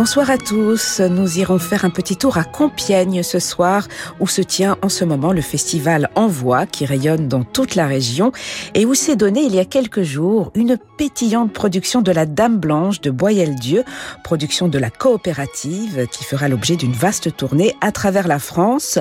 Bonsoir 0.00 0.30
à 0.30 0.38
tous. 0.38 1.00
Nous 1.00 1.40
irons 1.40 1.58
faire 1.58 1.84
un 1.84 1.90
petit 1.90 2.16
tour 2.16 2.38
à 2.38 2.44
Compiègne 2.44 3.22
ce 3.22 3.38
soir 3.38 3.86
où 4.18 4.26
se 4.26 4.40
tient 4.40 4.78
en 4.80 4.88
ce 4.88 5.04
moment 5.04 5.30
le 5.30 5.42
festival 5.42 6.08
Envoi 6.14 6.64
qui 6.64 6.86
rayonne 6.86 7.28
dans 7.28 7.44
toute 7.44 7.74
la 7.74 7.86
région 7.86 8.32
et 8.72 8.86
où 8.86 8.94
s'est 8.94 9.14
donné 9.14 9.42
il 9.42 9.54
y 9.54 9.58
a 9.58 9.66
quelques 9.66 10.00
jours 10.02 10.52
une 10.54 10.78
pétillante 10.96 11.52
production 11.52 12.00
de 12.00 12.12
la 12.12 12.24
Dame 12.24 12.56
Blanche 12.56 13.02
de 13.02 13.10
Boyel-Dieu, 13.10 13.84
production 14.24 14.68
de 14.68 14.78
la 14.78 14.88
coopérative 14.88 16.06
qui 16.10 16.24
fera 16.24 16.48
l'objet 16.48 16.76
d'une 16.76 16.94
vaste 16.94 17.36
tournée 17.36 17.76
à 17.82 17.92
travers 17.92 18.26
la 18.26 18.38
France. 18.38 18.98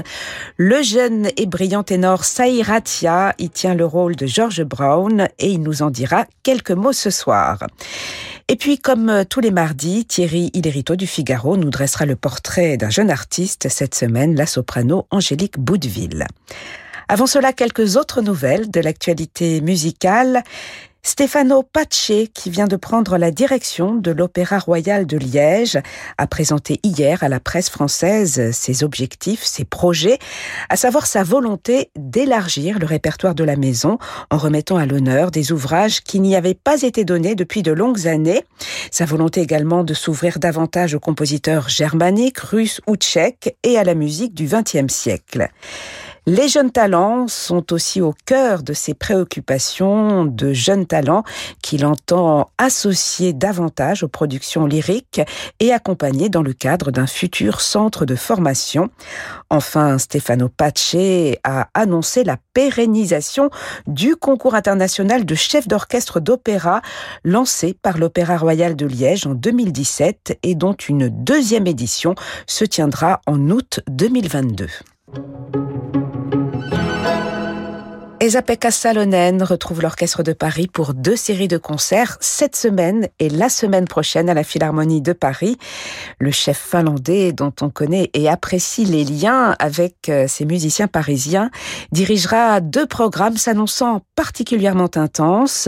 Le 0.57 0.83
jeune 0.83 1.29
et 1.37 1.45
brillant 1.45 1.83
ténor 1.83 2.25
Saïratia 2.25 3.35
y 3.37 3.49
tient 3.49 3.73
le 3.73 3.85
rôle 3.85 4.17
de 4.17 4.25
George 4.25 4.65
Brown 4.65 5.29
et 5.39 5.49
il 5.49 5.63
nous 5.63 5.81
en 5.81 5.91
dira 5.91 6.25
quelques 6.43 6.71
mots 6.71 6.91
ce 6.91 7.09
soir. 7.09 7.59
Et 8.51 8.55
puis, 8.55 8.79
comme 8.79 9.09
euh, 9.09 9.23
tous 9.29 9.41
les 9.41 9.51
mardis, 9.51 10.05
Thierry 10.05 10.49
Ilerito 10.55 10.95
du 10.95 11.05
Figaro 11.05 11.55
nous 11.55 11.69
dressera 11.69 12.07
le 12.07 12.15
portrait 12.15 12.77
d'un 12.77 12.89
jeune 12.89 13.11
artiste, 13.11 13.69
cette 13.69 13.93
semaine, 13.93 14.35
la 14.35 14.47
soprano 14.47 15.05
Angélique 15.11 15.59
Boudeville. 15.59 16.25
Avant 17.07 17.27
cela, 17.27 17.53
quelques 17.53 17.95
autres 17.95 18.23
nouvelles 18.23 18.71
de 18.71 18.79
l'actualité 18.79 19.61
musicale. 19.61 20.43
Stefano 21.01 21.63
Pace, 21.63 22.11
qui 22.33 22.49
vient 22.49 22.67
de 22.67 22.75
prendre 22.75 23.17
la 23.17 23.31
direction 23.31 23.95
de 23.95 24.11
l'Opéra 24.11 24.59
Royal 24.59 25.05
de 25.05 25.17
Liège, 25.17 25.79
a 26.17 26.27
présenté 26.27 26.79
hier 26.83 27.23
à 27.23 27.29
la 27.29 27.39
presse 27.39 27.69
française 27.69 28.51
ses 28.51 28.83
objectifs, 28.83 29.43
ses 29.43 29.65
projets, 29.65 30.19
à 30.67 30.75
savoir 30.75 31.07
sa 31.07 31.23
volonté 31.23 31.89
d'élargir 31.97 32.79
le 32.79 32.85
répertoire 32.85 33.33
de 33.33 33.43
la 33.43 33.55
maison 33.55 33.97
en 34.29 34.37
remettant 34.37 34.77
à 34.77 34.85
l'honneur 34.85 35.31
des 35.31 35.51
ouvrages 35.51 36.01
qui 36.01 36.19
n'y 36.19 36.35
avaient 36.35 36.53
pas 36.53 36.81
été 36.81 37.05
donnés 37.05 37.35
depuis 37.35 37.63
de 37.63 37.71
longues 37.71 38.07
années. 38.07 38.43
Sa 38.91 39.05
volonté 39.05 39.41
également 39.41 39.83
de 39.83 39.93
s'ouvrir 39.93 40.39
davantage 40.39 40.95
aux 40.95 40.99
compositeurs 40.99 41.69
germaniques, 41.69 42.39
russes 42.39 42.81
ou 42.87 42.95
tchèques 42.95 43.55
et 43.63 43.77
à 43.77 43.83
la 43.83 43.95
musique 43.95 44.33
du 44.33 44.47
XXe 44.47 44.93
siècle. 44.93 45.49
Les 46.29 46.47
jeunes 46.47 46.69
talents 46.69 47.27
sont 47.27 47.73
aussi 47.73 48.01
au 48.01 48.13
cœur 48.27 48.61
de 48.61 48.73
ses 48.73 48.93
préoccupations 48.93 50.25
de 50.25 50.53
jeunes 50.53 50.85
talents 50.85 51.23
qu'il 51.63 51.87
entend 51.87 52.51
associer 52.59 53.33
davantage 53.33 54.03
aux 54.03 54.07
productions 54.07 54.67
lyriques 54.67 55.21
et 55.59 55.73
accompagner 55.73 56.29
dans 56.29 56.43
le 56.43 56.53
cadre 56.53 56.91
d'un 56.91 57.07
futur 57.07 57.61
centre 57.61 58.05
de 58.05 58.13
formation. 58.13 58.91
Enfin, 59.49 59.97
Stefano 59.97 60.49
Pace 60.49 60.95
a 61.43 61.67
annoncé 61.73 62.23
la 62.23 62.37
pérennisation 62.53 63.49
du 63.87 64.15
concours 64.15 64.53
international 64.53 65.25
de 65.25 65.33
chef 65.33 65.67
d'orchestre 65.67 66.19
d'opéra 66.19 66.83
lancé 67.23 67.73
par 67.73 67.97
l'Opéra 67.97 68.37
Royal 68.37 68.75
de 68.75 68.85
Liège 68.85 69.25
en 69.25 69.33
2017 69.33 70.37
et 70.43 70.53
dont 70.53 70.73
une 70.73 71.09
deuxième 71.09 71.65
édition 71.65 72.13
se 72.45 72.65
tiendra 72.65 73.19
en 73.25 73.49
août 73.49 73.79
2022. 73.89 74.67
Esa-Pekka 78.29 78.69
Salonen 78.69 79.41
retrouve 79.41 79.81
l'Orchestre 79.81 80.21
de 80.21 80.33
Paris 80.33 80.67
pour 80.67 80.93
deux 80.93 81.15
séries 81.15 81.47
de 81.47 81.57
concerts 81.57 82.15
cette 82.19 82.55
semaine 82.55 83.07
et 83.17 83.27
la 83.27 83.49
semaine 83.49 83.87
prochaine 83.87 84.29
à 84.29 84.35
la 84.35 84.43
Philharmonie 84.43 85.01
de 85.01 85.13
Paris. 85.13 85.57
Le 86.19 86.29
chef 86.29 86.59
finlandais 86.59 87.33
dont 87.33 87.53
on 87.61 87.71
connaît 87.71 88.11
et 88.13 88.29
apprécie 88.29 88.85
les 88.85 89.03
liens 89.03 89.55
avec 89.57 90.09
euh, 90.09 90.27
ses 90.27 90.45
musiciens 90.45 90.87
parisiens 90.87 91.49
dirigera 91.91 92.61
deux 92.61 92.85
programmes 92.85 93.35
s'annonçant 93.35 94.03
particulièrement 94.15 94.91
intenses 94.95 95.67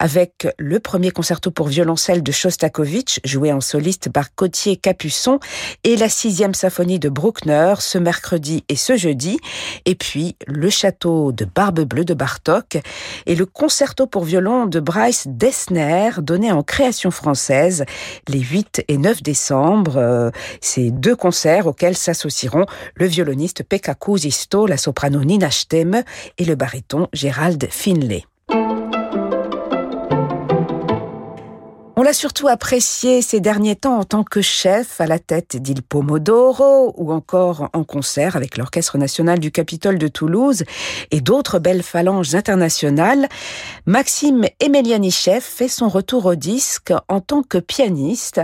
avec 0.00 0.48
le 0.58 0.80
premier 0.80 1.12
concerto 1.12 1.52
pour 1.52 1.68
violoncelle 1.68 2.24
de 2.24 2.32
Shostakovich 2.32 3.20
joué 3.22 3.52
en 3.52 3.60
soliste 3.60 4.10
par 4.10 4.34
Cotier 4.34 4.76
Capuçon 4.76 5.38
et 5.84 5.96
la 5.96 6.08
sixième 6.08 6.54
symphonie 6.54 6.98
de 6.98 7.08
Bruckner 7.08 7.74
ce 7.78 7.98
mercredi 7.98 8.64
et 8.68 8.74
ce 8.74 8.96
jeudi 8.96 9.38
et 9.84 9.94
puis 9.94 10.34
le 10.48 10.70
château 10.70 11.30
de 11.30 11.44
Barbe 11.68 11.86
Bleue 11.86 12.06
de 12.06 12.14
Bartok 12.14 12.78
et 13.26 13.34
le 13.34 13.44
concerto 13.44 14.06
pour 14.06 14.24
violon 14.24 14.64
de 14.64 14.80
Bryce 14.80 15.26
Dessner 15.28 16.12
donné 16.16 16.50
en 16.50 16.62
création 16.62 17.10
française 17.10 17.84
les 18.26 18.40
8 18.40 18.84
et 18.88 18.96
9 18.96 19.22
décembre. 19.22 19.98
Euh, 19.98 20.30
ces 20.62 20.90
deux 20.90 21.14
concerts 21.14 21.66
auxquels 21.66 21.96
s'associeront 21.96 22.64
le 22.94 23.04
violoniste 23.04 23.64
Pekka 23.64 23.94
Kuusisto, 23.94 24.66
la 24.66 24.78
soprano 24.78 25.22
Nina 25.22 25.50
Stemme 25.50 26.04
et 26.38 26.46
le 26.46 26.54
baryton 26.54 27.08
Gérald 27.12 27.68
Finlay. 27.70 28.24
On 32.00 32.02
l'a 32.02 32.12
surtout 32.12 32.46
apprécié 32.46 33.22
ces 33.22 33.40
derniers 33.40 33.74
temps 33.74 33.98
en 33.98 34.04
tant 34.04 34.22
que 34.22 34.40
chef 34.40 35.00
à 35.00 35.08
la 35.08 35.18
tête 35.18 35.56
d'Il 35.56 35.82
Pomodoro 35.82 36.94
ou 36.96 37.12
encore 37.12 37.70
en 37.72 37.82
concert 37.82 38.36
avec 38.36 38.56
l'Orchestre 38.56 38.98
national 38.98 39.40
du 39.40 39.50
Capitole 39.50 39.98
de 39.98 40.06
Toulouse 40.06 40.62
et 41.10 41.20
d'autres 41.20 41.58
belles 41.58 41.82
phalanges 41.82 42.36
internationales. 42.36 43.26
Maxime 43.86 44.44
Emelianichev 44.60 45.40
fait 45.40 45.66
son 45.66 45.88
retour 45.88 46.26
au 46.26 46.36
disque 46.36 46.92
en 47.08 47.18
tant 47.18 47.42
que 47.42 47.58
pianiste 47.58 48.40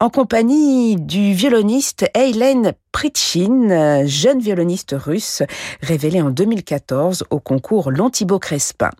en 0.00 0.08
compagnie 0.08 0.96
du 0.96 1.34
violoniste 1.34 2.06
Eilen 2.14 2.72
Pritchin, 2.90 4.06
jeune 4.06 4.40
violoniste 4.40 4.96
russe 4.98 5.42
révélé 5.82 6.22
en 6.22 6.30
2014 6.30 7.24
au 7.28 7.38
concours 7.38 7.90
Lontibo 7.90 8.38
Crespin. 8.38 8.92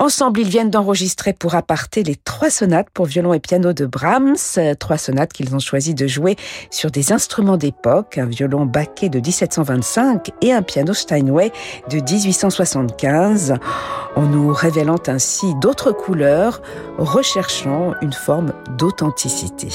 Ensemble, 0.00 0.40
ils 0.40 0.48
viennent 0.48 0.70
d'enregistrer 0.70 1.34
pour 1.34 1.54
aparté 1.54 2.02
les 2.02 2.16
trois 2.16 2.48
sonates 2.48 2.88
pour 2.88 3.04
violon 3.04 3.34
et 3.34 3.38
piano 3.38 3.74
de 3.74 3.84
Brahms, 3.84 4.58
trois 4.78 4.96
sonates 4.96 5.30
qu'ils 5.34 5.54
ont 5.54 5.58
choisi 5.58 5.94
de 5.94 6.06
jouer 6.06 6.36
sur 6.70 6.90
des 6.90 7.12
instruments 7.12 7.58
d'époque, 7.58 8.16
un 8.16 8.24
violon 8.24 8.64
baquet 8.64 9.10
de 9.10 9.18
1725 9.18 10.30
et 10.40 10.54
un 10.54 10.62
piano 10.62 10.94
Steinway 10.94 11.52
de 11.90 11.96
1875, 11.98 13.56
en 14.16 14.22
nous 14.22 14.54
révélant 14.54 15.02
ainsi 15.06 15.54
d'autres 15.56 15.92
couleurs, 15.92 16.62
recherchant 16.96 17.92
une 18.00 18.14
forme 18.14 18.54
d'authenticité. 18.78 19.68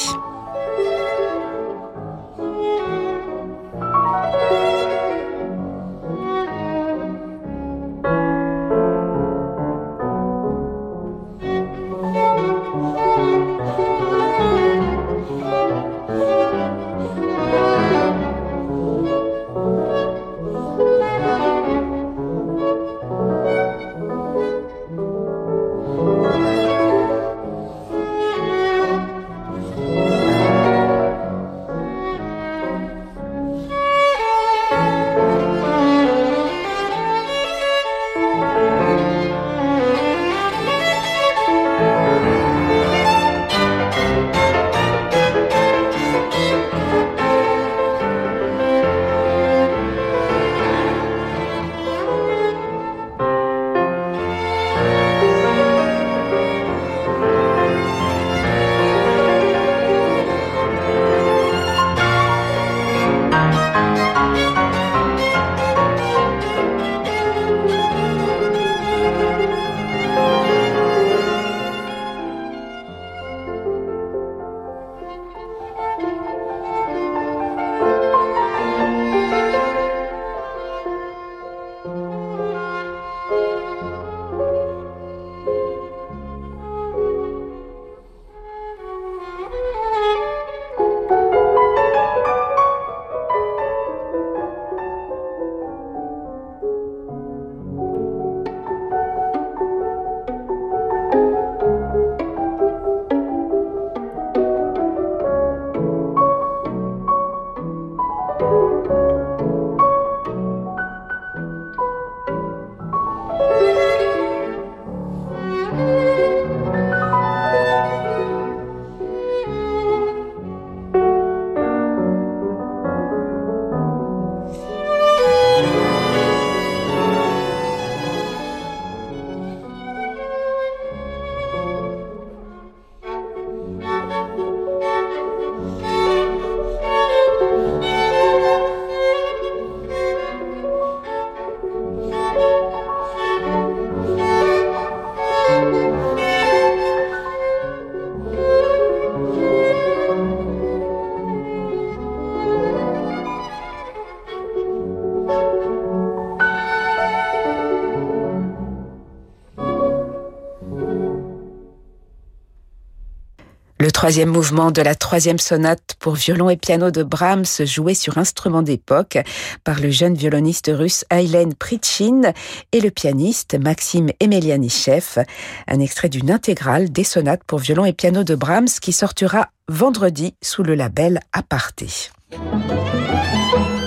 Troisième 164.05 164.29
mouvement 164.29 164.69
de 164.69 164.83
la 164.83 164.93
troisième 164.93 165.39
sonate 165.39 165.95
pour 165.97 166.13
violon 166.13 166.47
et 166.51 166.57
piano 166.57 166.91
de 166.91 167.01
Brahms, 167.01 167.65
joué 167.65 167.95
sur 167.95 168.19
instrument 168.19 168.61
d'époque 168.61 169.17
par 169.63 169.79
le 169.79 169.89
jeune 169.89 170.13
violoniste 170.13 170.69
russe 170.71 171.05
Aylen 171.09 171.55
Pritchin 171.55 172.31
et 172.71 172.81
le 172.81 172.91
pianiste 172.91 173.57
Maxime 173.59 174.11
Emelianichev. 174.19 175.23
Un 175.67 175.79
extrait 175.79 176.09
d'une 176.09 176.29
intégrale 176.29 176.91
des 176.91 177.03
sonates 177.03 177.43
pour 177.47 177.57
violon 177.57 177.83
et 177.83 177.93
piano 177.93 178.23
de 178.23 178.35
Brahms 178.35 178.69
qui 178.79 178.91
sortira 178.91 179.47
vendredi 179.69 180.35
sous 180.39 180.61
le 180.61 180.75
label 180.75 181.19
Aparté. 181.33 181.87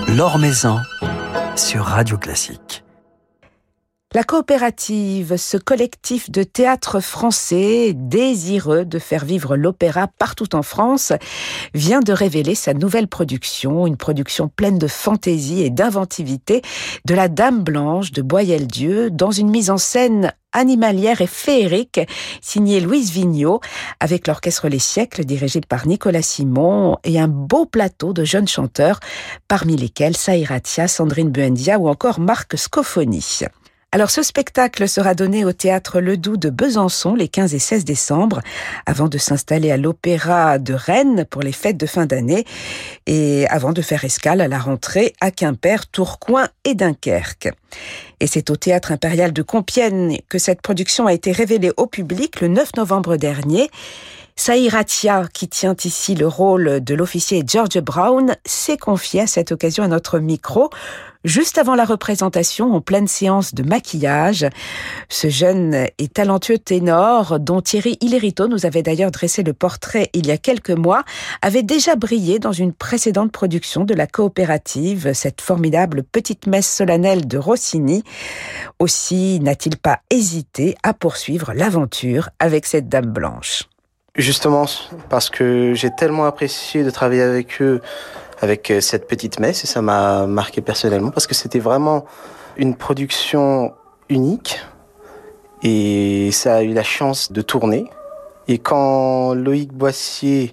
L'Or 0.08 0.40
Maison 0.40 0.80
sur 1.54 1.84
Radio 1.84 2.18
Classique. 2.18 2.82
La 4.14 4.24
coopérative, 4.24 5.36
ce 5.36 5.58
collectif 5.58 6.30
de 6.30 6.42
théâtre 6.42 6.98
français 6.98 7.92
désireux 7.94 8.86
de 8.86 8.98
faire 8.98 9.22
vivre 9.22 9.54
l'opéra 9.54 10.08
partout 10.18 10.54
en 10.54 10.62
France, 10.62 11.12
vient 11.74 12.00
de 12.00 12.14
révéler 12.14 12.54
sa 12.54 12.72
nouvelle 12.72 13.06
production, 13.06 13.86
une 13.86 13.98
production 13.98 14.48
pleine 14.48 14.78
de 14.78 14.86
fantaisie 14.86 15.60
et 15.60 15.68
d'inventivité 15.68 16.62
de 17.04 17.14
la 17.14 17.28
Dame 17.28 17.62
Blanche 17.62 18.10
de 18.10 18.22
Boyel-Dieu 18.22 19.10
dans 19.10 19.30
une 19.30 19.50
mise 19.50 19.68
en 19.68 19.76
scène 19.76 20.32
animalière 20.52 21.20
et 21.20 21.26
féerique, 21.26 22.00
signée 22.40 22.80
Louise 22.80 23.10
Vigneault, 23.10 23.60
avec 24.00 24.26
l'orchestre 24.26 24.68
Les 24.68 24.78
Siècles 24.78 25.26
dirigé 25.26 25.60
par 25.60 25.86
Nicolas 25.86 26.22
Simon 26.22 26.96
et 27.04 27.20
un 27.20 27.28
beau 27.28 27.66
plateau 27.66 28.14
de 28.14 28.24
jeunes 28.24 28.48
chanteurs, 28.48 29.00
parmi 29.48 29.76
lesquels 29.76 30.16
Saïratia, 30.16 30.88
Sandrine 30.88 31.28
Buendia 31.28 31.78
ou 31.78 31.88
encore 31.90 32.20
Marc 32.20 32.56
Scofoni. 32.56 33.42
Alors 33.90 34.10
ce 34.10 34.22
spectacle 34.22 34.86
sera 34.86 35.14
donné 35.14 35.46
au 35.46 35.52
théâtre 35.54 36.00
Ledoux 36.00 36.36
de 36.36 36.50
Besançon 36.50 37.14
les 37.14 37.26
15 37.26 37.54
et 37.54 37.58
16 37.58 37.86
décembre, 37.86 38.42
avant 38.84 39.08
de 39.08 39.16
s'installer 39.16 39.70
à 39.70 39.78
l'Opéra 39.78 40.58
de 40.58 40.74
Rennes 40.74 41.24
pour 41.24 41.40
les 41.40 41.52
fêtes 41.52 41.78
de 41.78 41.86
fin 41.86 42.04
d'année 42.04 42.44
et 43.06 43.46
avant 43.48 43.72
de 43.72 43.80
faire 43.80 44.04
escale 44.04 44.42
à 44.42 44.48
la 44.48 44.58
rentrée 44.58 45.14
à 45.22 45.30
Quimper, 45.30 45.86
Tourcoing 45.86 46.48
et 46.66 46.74
Dunkerque. 46.74 47.48
Et 48.20 48.26
c'est 48.26 48.50
au 48.50 48.56
théâtre 48.56 48.92
impérial 48.92 49.32
de 49.32 49.40
Compiègne 49.40 50.18
que 50.28 50.36
cette 50.36 50.60
production 50.60 51.06
a 51.06 51.14
été 51.14 51.32
révélée 51.32 51.72
au 51.78 51.86
public 51.86 52.42
le 52.42 52.48
9 52.48 52.76
novembre 52.76 53.16
dernier. 53.16 53.70
Saïratia, 54.38 55.24
qui 55.34 55.48
tient 55.48 55.74
ici 55.84 56.14
le 56.14 56.28
rôle 56.28 56.82
de 56.82 56.94
l'officier 56.94 57.42
George 57.44 57.80
Brown, 57.80 58.36
s'est 58.46 58.76
confié 58.76 59.22
à 59.22 59.26
cette 59.26 59.50
occasion 59.50 59.82
à 59.82 59.88
notre 59.88 60.20
micro 60.20 60.70
juste 61.24 61.58
avant 61.58 61.74
la 61.74 61.84
représentation 61.84 62.72
en 62.72 62.80
pleine 62.80 63.08
séance 63.08 63.52
de 63.52 63.64
maquillage. 63.64 64.46
Ce 65.08 65.28
jeune 65.28 65.88
et 65.98 66.06
talentueux 66.06 66.58
ténor, 66.58 67.40
dont 67.40 67.60
Thierry 67.60 67.98
Hillerito 68.00 68.46
nous 68.46 68.64
avait 68.64 68.84
d'ailleurs 68.84 69.10
dressé 69.10 69.42
le 69.42 69.52
portrait 69.52 70.08
il 70.14 70.28
y 70.28 70.30
a 70.30 70.38
quelques 70.38 70.70
mois, 70.70 71.02
avait 71.42 71.64
déjà 71.64 71.96
brillé 71.96 72.38
dans 72.38 72.52
une 72.52 72.72
précédente 72.72 73.32
production 73.32 73.84
de 73.84 73.94
la 73.94 74.06
coopérative, 74.06 75.12
cette 75.14 75.40
formidable 75.40 76.04
petite 76.04 76.46
messe 76.46 76.72
solennelle 76.72 77.26
de 77.26 77.38
Rossini. 77.38 78.04
Aussi 78.78 79.40
n'a-t-il 79.40 79.76
pas 79.76 79.98
hésité 80.10 80.76
à 80.84 80.94
poursuivre 80.94 81.52
l'aventure 81.54 82.30
avec 82.38 82.66
cette 82.66 82.88
dame 82.88 83.10
blanche. 83.10 83.64
Justement, 84.18 84.64
parce 85.08 85.30
que 85.30 85.74
j'ai 85.74 85.90
tellement 85.90 86.24
apprécié 86.24 86.82
de 86.82 86.90
travailler 86.90 87.22
avec 87.22 87.62
eux 87.62 87.80
avec 88.40 88.70
euh, 88.70 88.80
cette 88.80 89.06
petite 89.06 89.38
messe 89.38 89.62
et 89.62 89.68
ça 89.68 89.80
m'a 89.80 90.26
marqué 90.26 90.60
personnellement 90.60 91.10
parce 91.10 91.28
que 91.28 91.36
c'était 91.36 91.60
vraiment 91.60 92.04
une 92.56 92.74
production 92.74 93.74
unique 94.08 94.60
et 95.62 96.30
ça 96.32 96.56
a 96.56 96.62
eu 96.62 96.72
la 96.72 96.82
chance 96.82 97.30
de 97.30 97.42
tourner. 97.42 97.88
Et 98.48 98.58
quand 98.58 99.34
Loïc 99.34 99.72
Boissier 99.72 100.52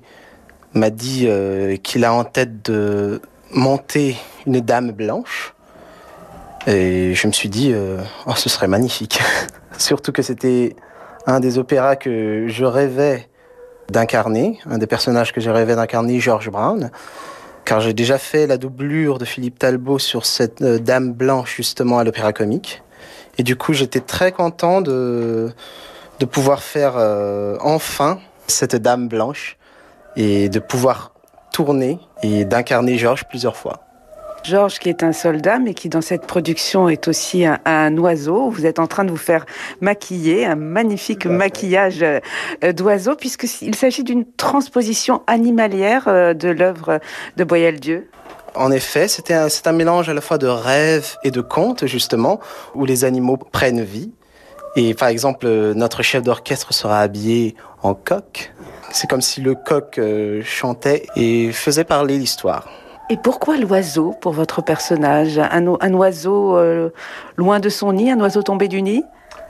m'a 0.75 0.91
dit 0.91 1.25
euh, 1.27 1.75
qu'il 1.77 2.05
a 2.05 2.13
en 2.13 2.23
tête 2.23 2.69
de 2.69 3.19
monter 3.51 4.15
une 4.45 4.59
dame 4.59 4.91
blanche, 4.91 5.55
et 6.67 7.15
je 7.15 7.27
me 7.27 7.31
suis 7.31 7.49
dit, 7.49 7.71
euh, 7.73 7.97
oh, 8.27 8.33
ce 8.35 8.47
serait 8.49 8.67
magnifique. 8.67 9.21
Surtout 9.79 10.11
que 10.11 10.21
c'était 10.21 10.75
un 11.25 11.39
des 11.39 11.57
opéras 11.57 11.95
que 11.95 12.45
je 12.47 12.65
rêvais 12.65 13.27
d'incarner, 13.89 14.59
un 14.65 14.77
des 14.77 14.87
personnages 14.87 15.31
que 15.33 15.41
je 15.41 15.49
rêvais 15.49 15.75
d'incarner, 15.75 16.19
George 16.19 16.49
Brown 16.49 16.91
car 17.65 17.81
j'ai 17.81 17.93
déjà 17.93 18.17
fait 18.17 18.47
la 18.47 18.57
doublure 18.57 19.17
de 19.17 19.25
Philippe 19.25 19.59
Talbot 19.59 19.99
sur 19.99 20.25
cette 20.25 20.61
euh, 20.61 20.77
dame 20.77 21.11
blanche 21.11 21.55
justement 21.57 21.97
à 21.97 22.03
l'Opéra 22.03 22.31
Comique. 22.31 22.83
Et 23.37 23.43
du 23.43 23.57
coup, 23.57 23.73
j'étais 23.73 23.99
très 23.99 24.31
content 24.31 24.81
de, 24.81 25.51
de 26.19 26.25
pouvoir 26.25 26.61
faire 26.61 26.93
euh, 26.95 27.57
enfin 27.59 28.19
cette 28.47 28.75
dame 28.75 29.07
blanche 29.07 29.57
et 30.15 30.47
de 30.47 30.59
pouvoir 30.59 31.11
tourner 31.51 31.99
et 32.21 32.45
d'incarner 32.45 32.97
Georges 32.97 33.25
plusieurs 33.27 33.57
fois. 33.57 33.84
Georges 34.45 34.77
qui 34.77 34.89
est 34.89 35.01
un 35.01 35.11
soldat, 35.11 35.57
mais 35.57 35.73
qui 35.73 35.89
dans 35.89 36.01
cette 36.01 36.27
production 36.27 36.87
est 36.87 37.07
aussi 37.07 37.45
un, 37.45 37.97
oiseau. 37.97 38.49
Vous 38.49 38.65
êtes 38.65 38.77
en 38.77 38.85
train 38.85 39.03
de 39.03 39.09
vous 39.09 39.17
faire 39.17 39.45
maquiller, 39.81 40.45
un 40.45 40.55
magnifique 40.55 41.25
maquillage 41.25 42.03
euh, 42.03 42.71
d'oiseau, 42.71 43.15
puisqu'il 43.15 43.73
s'agit 43.73 44.03
d'une 44.03 44.25
transposition 44.37 45.23
animalière 45.25 46.07
euh, 46.07 46.33
de 46.33 46.49
l'œuvre 46.49 46.99
de 47.37 47.43
Boyel-Dieu. 47.43 48.07
En 48.53 48.71
effet, 48.71 49.07
c'est 49.07 49.31
un, 49.31 49.47
un 49.65 49.71
mélange 49.71 50.09
à 50.09 50.13
la 50.13 50.21
fois 50.21 50.37
de 50.37 50.47
rêve 50.47 51.15
et 51.23 51.31
de 51.31 51.41
conte, 51.41 51.87
justement, 51.87 52.39
où 52.75 52.85
les 52.85 53.03
animaux 53.03 53.37
prennent 53.37 53.81
vie. 53.81 54.11
Et 54.75 54.93
par 54.93 55.07
exemple, 55.07 55.47
notre 55.47 56.03
chef 56.03 56.21
d'orchestre 56.21 56.73
sera 56.73 56.99
habillé 56.99 57.55
en 57.81 57.95
coq. 57.95 58.53
C'est 58.91 59.09
comme 59.09 59.21
si 59.21 59.41
le 59.41 59.55
coq 59.55 59.97
euh, 59.97 60.41
chantait 60.43 61.07
et 61.15 61.51
faisait 61.51 61.83
parler 61.83 62.17
l'histoire. 62.17 62.69
Et 63.07 63.17
pourquoi 63.17 63.57
l'oiseau 63.57 64.15
pour 64.19 64.33
votre 64.33 64.63
personnage? 64.63 65.37
Un, 65.37 65.93
oiseau 65.93 66.57
euh, 66.57 66.89
loin 67.37 67.59
de 67.59 67.69
son 67.69 67.93
nid, 67.93 68.09
un 68.09 68.19
oiseau 68.19 68.41
tombé 68.41 68.67
du 68.67 68.81
nid? 68.81 69.03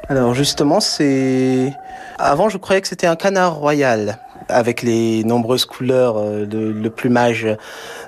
Alors 0.10 0.34
justement, 0.34 0.82
c'est... 0.82 1.74
Avant, 2.20 2.50
je 2.50 2.58
croyais 2.58 2.82
que 2.82 2.88
c'était 2.88 3.08
un 3.08 3.16
canard 3.16 3.56
royal, 3.56 4.20
avec 4.50 4.82
les 4.82 5.24
nombreuses 5.24 5.64
couleurs, 5.64 6.18
euh, 6.18 6.46
le 6.46 6.90
plumage 6.90 7.48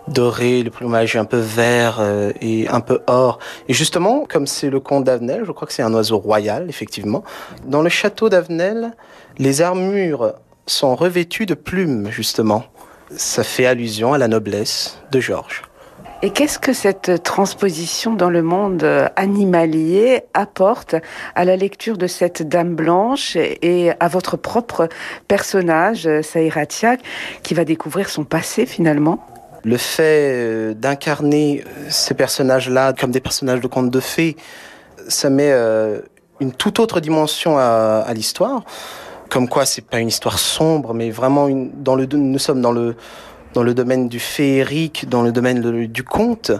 doré, 0.10 0.64
le 0.64 0.70
plumage 0.70 1.16
un 1.16 1.26
peu 1.26 1.38
vert 1.38 1.98
euh, 2.02 2.34
et 2.42 2.68
un 2.68 2.82
peu 2.82 3.00
or. 3.08 3.40
Et 3.70 3.74
justement, 3.74 4.26
comme 4.28 4.48
c'est 4.48 4.70
le 4.70 4.82
comte 4.82 5.06
d'Avenel, 5.06 5.44
je 5.46 5.52
crois 5.54 5.66
que 5.66 5.74
c'est 5.74 5.84
un 5.84 5.94
oiseau 5.94 6.18
royal, 6.18 6.68
effectivement. 6.68 7.24
Dans 7.66 7.82
le 7.82 7.90
château 7.90 8.28
d'Avenel, 8.28 8.92
les 9.38 9.62
armures 9.62 10.34
sont 10.66 10.94
revêtues 10.96 11.46
de 11.46 11.54
plumes, 11.54 12.10
justement 12.12 12.66
ça 13.16 13.44
fait 13.44 13.66
allusion 13.66 14.14
à 14.14 14.18
la 14.18 14.28
noblesse 14.28 14.98
de 15.12 15.20
Georges. 15.20 15.64
Et 16.24 16.32
qu'est-ce 16.32 16.58
que 16.58 16.74
cette 16.74 17.22
transposition 17.22 18.16
dans 18.16 18.32
le 18.32 18.42
monde 18.42 18.84
animalier 19.16 20.24
apporte 20.34 20.96
à 21.36 21.46
la 21.46 21.56
lecture 21.56 21.96
de 21.96 22.08
cette 22.08 22.42
Dame 22.42 22.74
Blanche 22.74 23.36
et 23.36 23.92
à 24.00 24.08
votre 24.08 24.36
propre 24.36 24.90
personnage, 25.28 26.10
Saïratia, 26.22 26.98
qui 27.44 27.54
va 27.54 27.66
découvrir 27.66 28.10
son 28.10 28.24
passé 28.24 28.66
finalement? 28.66 29.24
Le 29.64 29.78
fait 29.78 30.32
euh, 30.34 30.74
d'incarner 30.74 31.64
euh, 31.66 31.86
ces 31.90 32.14
personnages-là 32.14 32.94
comme 32.94 33.12
des 33.12 33.20
personnages 33.20 33.60
de 33.60 33.68
contes 33.68 33.92
de 33.92 34.00
fées, 34.00 34.38
ça 35.08 35.30
met 35.30 35.52
euh, 35.52 36.00
une 36.40 36.52
toute 36.52 36.80
autre 36.80 37.00
dimension 37.00 37.58
à 37.58 38.12
l'histoire 38.14 38.64
comme 39.30 39.48
quoi 39.48 39.66
c'est 39.66 39.86
pas 39.86 40.00
une 40.00 40.08
histoire 40.08 40.40
sombre, 40.40 40.94
mais 40.94 41.10
vraiment 41.10 41.48
une, 41.48 41.72
dans 41.84 41.96
le, 41.96 42.06
nous 42.06 42.40
sommes 42.40 42.62
dans 42.62 42.72
le, 42.72 42.96
dans 43.54 43.64
le 43.64 43.74
domaine 43.74 44.08
du 44.08 44.20
féerique, 44.20 45.10
dans 45.10 45.22
le 45.22 45.32
domaine 45.32 45.88
du 45.88 46.04
conte. 46.04 46.52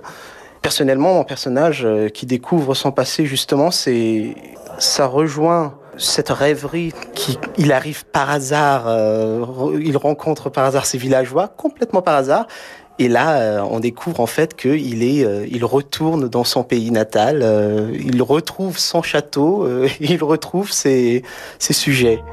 Personnellement, 0.62 1.14
mon 1.14 1.24
personnage 1.24 1.86
euh, 1.86 2.10
qui 2.10 2.26
découvre 2.26 2.74
son 2.74 2.92
passé, 2.92 3.26
justement, 3.26 3.72
c'est, 3.72 4.36
ça 4.80 5.06
rejoint 5.06 5.76
cette 5.98 6.30
rêverie 6.30 6.94
qui, 7.14 7.40
il 7.58 7.72
arrive 7.72 8.06
par 8.06 8.30
hasard, 8.30 8.86
euh, 8.88 9.46
il 9.80 9.98
rencontre 9.98 10.50
par 10.50 10.66
hasard 10.66 10.86
ces 10.86 10.98
villageois, 10.98 11.48
complètement 11.48 12.02
par 12.02 12.16
hasard, 12.16 12.48
et 13.00 13.08
là, 13.08 13.40
euh, 13.40 13.62
on 13.62 13.80
découvre 13.80 14.20
en 14.20 14.26
fait 14.26 14.56
qu'il 14.56 15.04
est, 15.04 15.48
il 15.52 15.66
retourne 15.66 16.28
dans 16.28 16.44
son 16.44 16.64
pays 16.64 16.90
natal, 16.90 17.46
il 17.94 18.22
retrouve 18.24 18.80
son 18.80 19.04
château, 19.04 19.68
il 20.00 20.24
retrouve 20.24 20.72
ses, 20.72 21.24
ses 21.60 21.74
sujets. 21.74 22.24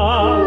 love. 0.00 0.39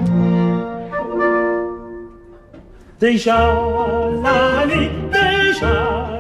Déjà 3.00 3.54
la 4.24 4.66
nuit, 4.66 4.90
déjà 5.12 5.76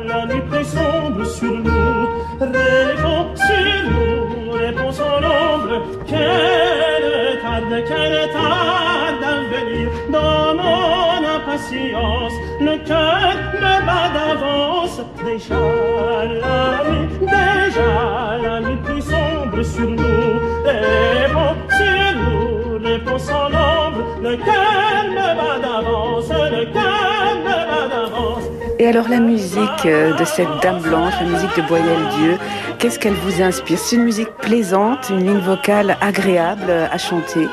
la 0.05 0.25
nuit 0.25 0.41
plus 0.49 0.65
sombre 0.65 1.25
sur 1.25 1.53
nous, 1.53 2.07
répond 2.39 3.33
sur 3.35 3.77
nous, 3.89 4.51
répond 4.51 4.91
son 4.91 5.03
ombre. 5.03 5.81
Quelle 6.05 7.39
tarde, 7.41 7.83
quelle 7.87 8.29
tarde 8.33 9.23
à 9.23 10.11
dans 10.11 10.53
mon 10.55 11.25
impatience. 11.35 12.33
Le 12.59 12.77
cœur 12.85 13.35
me 13.53 13.85
bat 13.85 14.09
d'avance. 14.13 14.99
Déjà 15.25 15.55
la 16.25 16.89
nuit, 16.89 17.07
déjà 17.21 18.14
sur 19.73 19.89
nous, 19.89 20.39
répond 20.63 21.55
sur 21.77 22.07
nous, 22.17 22.83
répond 22.83 23.17
son 23.17 23.33
ombre. 23.33 24.01
Le 24.21 24.37
cœur 24.37 25.05
me 25.09 25.35
bat 25.37 25.59
d'avance, 25.59 26.29
le 26.29 26.65
cœur 26.73 27.35
me 27.37 27.43
bat 27.43 27.87
d'avance. 27.89 28.43
Et 28.77 28.87
alors 28.87 29.07
la 29.07 29.19
musique 29.19 29.85
euh, 29.85 30.13
de 30.13 30.25
cette 30.25 30.49
Dame 30.61 30.81
Blanche, 30.81 31.13
la 31.21 31.27
musique 31.27 31.55
de 31.55 31.61
Boyel-Dieu, 31.67 32.37
qu'est-ce 32.77 32.99
qu'elle 32.99 33.13
vous 33.13 33.41
inspire? 33.41 33.79
C'est 33.79 33.95
une 33.95 34.03
musique 34.03 34.31
plaisante, 34.41 35.09
une 35.09 35.25
ligne 35.25 35.39
vocale 35.39 35.97
agréable 36.01 36.69
à 36.69 36.97
chanter? 36.97 37.47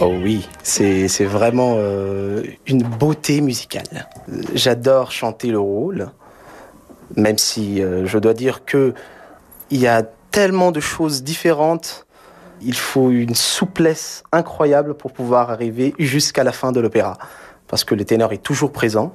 Oh 0.00 0.12
oui, 0.22 0.46
c'est 0.62 1.08
c'est 1.08 1.24
vraiment 1.24 1.76
euh, 1.78 2.42
une 2.66 2.82
beauté 2.82 3.40
musicale. 3.40 4.06
J'adore 4.54 5.12
chanter 5.12 5.48
le 5.48 5.58
rôle, 5.58 6.10
même 7.16 7.38
si 7.38 7.82
euh, 7.82 8.04
je 8.04 8.18
dois 8.18 8.34
dire 8.34 8.66
que 8.66 8.92
il 9.70 9.80
y 9.80 9.86
a 9.86 10.02
tellement 10.30 10.72
de 10.72 10.80
choses 10.80 11.22
différentes. 11.22 12.06
Il 12.60 12.74
faut 12.74 13.10
une 13.10 13.34
souplesse 13.34 14.22
incroyable 14.32 14.94
pour 14.94 15.12
pouvoir 15.12 15.50
arriver 15.50 15.94
jusqu'à 15.98 16.44
la 16.44 16.52
fin 16.52 16.72
de 16.72 16.80
l'opéra, 16.80 17.18
parce 17.68 17.84
que 17.84 17.94
le 17.94 18.04
ténor 18.04 18.32
est 18.32 18.42
toujours 18.42 18.72
présent, 18.72 19.14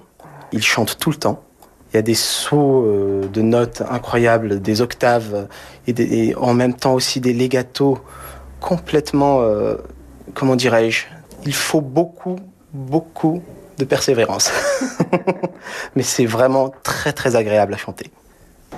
il 0.52 0.64
chante 0.64 0.98
tout 0.98 1.10
le 1.10 1.18
temps. 1.18 1.44
Il 1.92 1.98
y 1.98 2.00
a 2.00 2.02
des 2.02 2.16
sauts 2.16 2.86
euh, 2.86 3.28
de 3.28 3.42
notes 3.42 3.84
incroyables, 3.90 4.62
des 4.62 4.82
octaves 4.82 5.48
et, 5.88 6.34
en 6.36 6.54
même 6.54 6.74
temps 6.74 6.94
aussi 6.94 7.20
des 7.20 7.34
legatos 7.34 8.00
complètement, 8.60 9.42
euh, 9.42 9.76
comment 10.34 10.56
dirais-je, 10.56 11.06
il 11.46 11.54
faut 11.54 11.82
beaucoup, 11.82 12.38
beaucoup 12.74 13.44
de 13.78 13.86
persévérance. 13.86 14.52
Mais 15.96 16.04
c'est 16.04 16.26
vraiment 16.26 16.74
très 16.84 17.14
très 17.14 17.36
agréable 17.36 17.74
à 17.74 17.78
chanter. 17.78 18.10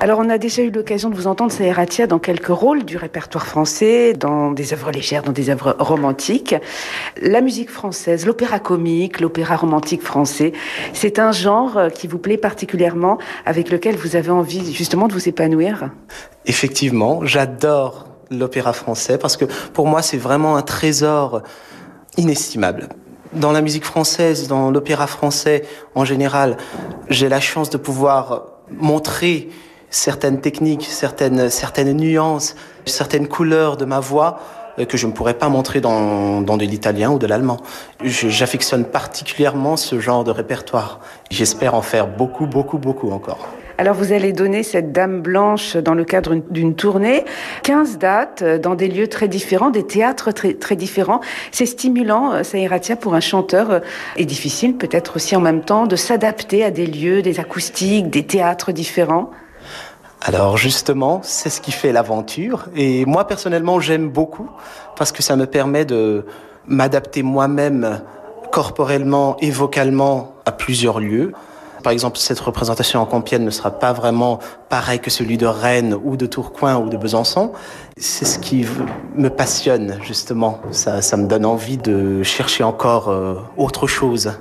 Alors 0.05 0.19
on 0.19 0.29
a 0.29 0.37
déjà 0.37 0.61
eu 0.61 0.69
l'occasion 0.69 1.09
de 1.09 1.15
vous 1.15 1.25
entendre, 1.25 1.51
Saeratia, 1.51 2.05
dans 2.05 2.19
quelques 2.19 2.45
rôles 2.45 2.85
du 2.85 2.95
répertoire 2.95 3.47
français, 3.47 4.13
dans 4.13 4.51
des 4.51 4.71
œuvres 4.71 4.91
légères, 4.91 5.23
dans 5.23 5.31
des 5.31 5.49
œuvres 5.49 5.75
romantiques. 5.79 6.53
La 7.19 7.41
musique 7.41 7.71
française, 7.71 8.27
l'opéra 8.27 8.59
comique, 8.59 9.19
l'opéra 9.19 9.55
romantique 9.55 10.03
français, 10.03 10.53
c'est 10.93 11.17
un 11.17 11.31
genre 11.31 11.79
euh, 11.79 11.89
qui 11.89 12.05
vous 12.05 12.19
plaît 12.19 12.37
particulièrement, 12.37 13.17
avec 13.47 13.71
lequel 13.71 13.95
vous 13.95 14.15
avez 14.15 14.29
envie 14.29 14.75
justement 14.75 15.07
de 15.07 15.13
vous 15.13 15.27
épanouir? 15.27 15.89
Effectivement, 16.45 17.25
j'adore 17.25 18.05
l'opéra 18.29 18.73
français 18.73 19.17
parce 19.17 19.37
que 19.37 19.45
pour 19.73 19.87
moi 19.87 20.03
c'est 20.03 20.17
vraiment 20.17 20.55
un 20.55 20.61
trésor 20.61 21.41
inestimable. 22.15 22.89
Dans 23.33 23.51
la 23.51 23.61
musique 23.63 23.85
française, 23.85 24.47
dans 24.47 24.69
l'opéra 24.69 25.07
français 25.07 25.63
en 25.95 26.05
général, 26.05 26.57
j'ai 27.09 27.27
la 27.27 27.39
chance 27.39 27.71
de 27.71 27.77
pouvoir 27.77 28.61
montrer 28.69 29.49
certaines 29.89 30.41
techniques, 30.41 30.83
certaines, 30.83 31.49
certaines 31.49 31.93
nuances, 31.95 32.55
certaines 32.85 33.27
couleurs 33.27 33.77
de 33.77 33.85
ma 33.85 33.99
voix 33.99 34.39
euh, 34.79 34.85
que 34.85 34.97
je 34.97 35.07
ne 35.07 35.11
pourrais 35.11 35.35
pas 35.35 35.49
montrer 35.49 35.81
dans, 35.81 36.41
dans 36.41 36.57
de 36.57 36.65
l'italien 36.65 37.11
ou 37.11 37.19
de 37.19 37.27
l'allemand. 37.27 37.57
J'affectionne 38.03 38.85
particulièrement 38.85 39.77
ce 39.77 39.99
genre 39.99 40.23
de 40.23 40.31
répertoire. 40.31 40.99
J'espère 41.31 41.75
en 41.75 41.81
faire 41.81 42.07
beaucoup, 42.07 42.45
beaucoup, 42.45 42.77
beaucoup 42.77 43.11
encore. 43.11 43.47
Alors 43.77 43.95
vous 43.95 44.13
allez 44.13 44.31
donner 44.31 44.63
cette 44.63 44.93
Dame 44.93 45.19
Blanche 45.21 45.75
dans 45.75 45.95
le 45.95 46.05
cadre 46.05 46.35
d'une- 46.49 46.75
tournée, 46.75 47.25
15 47.63 47.97
dates 47.97 48.41
euh, 48.41 48.57
dans 48.57 48.73
des 48.73 48.87
lieux 48.87 49.09
très 49.09 49.27
différents, 49.27 49.69
des 49.69 49.83
théâtres 49.85 50.31
très, 50.31 50.53
très 50.53 50.77
différents. 50.77 51.19
C'est 51.51 51.65
stimulant, 51.65 52.31
euh, 52.31 52.43
Saïratia, 52.43 52.95
pour 52.95 53.15
un 53.15 53.19
chanteur, 53.19 53.81
et 54.15 54.23
difficile 54.25 54.77
peut-être 54.77 55.17
aussi 55.17 55.35
en 55.35 55.41
même 55.41 55.61
temps 55.61 55.87
de 55.87 55.97
s'adapter 55.97 56.63
à 56.63 56.71
des 56.71 56.85
lieux, 56.85 57.21
des 57.21 57.41
acoustiques, 57.41 58.09
des 58.09 58.25
théâtres 58.25 58.71
différents. 58.71 59.29
Alors 60.27 60.57
justement, 60.57 61.21
c'est 61.23 61.51
ce 61.51 61.61
qui 61.61 61.71
fait 61.71 61.91
l'aventure. 61.91 62.65
Et 62.75 63.05
moi 63.05 63.27
personnellement, 63.27 63.79
j'aime 63.79 64.09
beaucoup 64.09 64.49
parce 64.95 65.11
que 65.11 65.21
ça 65.21 65.35
me 65.35 65.45
permet 65.45 65.85
de 65.85 66.25
m'adapter 66.65 67.21
moi-même 67.21 68.01
corporellement 68.51 69.37
et 69.39 69.51
vocalement 69.51 70.33
à 70.45 70.51
plusieurs 70.51 70.99
lieux. 70.99 71.33
Par 71.83 71.93
exemple, 71.93 72.17
cette 72.17 72.39
représentation 72.39 72.99
en 72.99 73.05
Compiègne 73.05 73.43
ne 73.43 73.51
sera 73.51 73.69
pas 73.69 73.93
vraiment 73.93 74.39
pareil 74.67 74.99
que 74.99 75.11
celui 75.11 75.37
de 75.37 75.45
Rennes 75.45 75.95
ou 76.03 76.17
de 76.17 76.25
Tourcoing 76.25 76.77
ou 76.77 76.89
de 76.89 76.97
Besançon. 76.97 77.51
C'est 77.95 78.25
ce 78.25 78.39
qui 78.39 78.65
me 79.13 79.29
passionne 79.29 79.99
justement. 80.01 80.59
Ça, 80.71 81.03
ça 81.03 81.17
me 81.17 81.27
donne 81.27 81.45
envie 81.45 81.77
de 81.77 82.23
chercher 82.23 82.63
encore 82.63 83.09
euh, 83.09 83.35
autre 83.57 83.85
chose. 83.85 84.31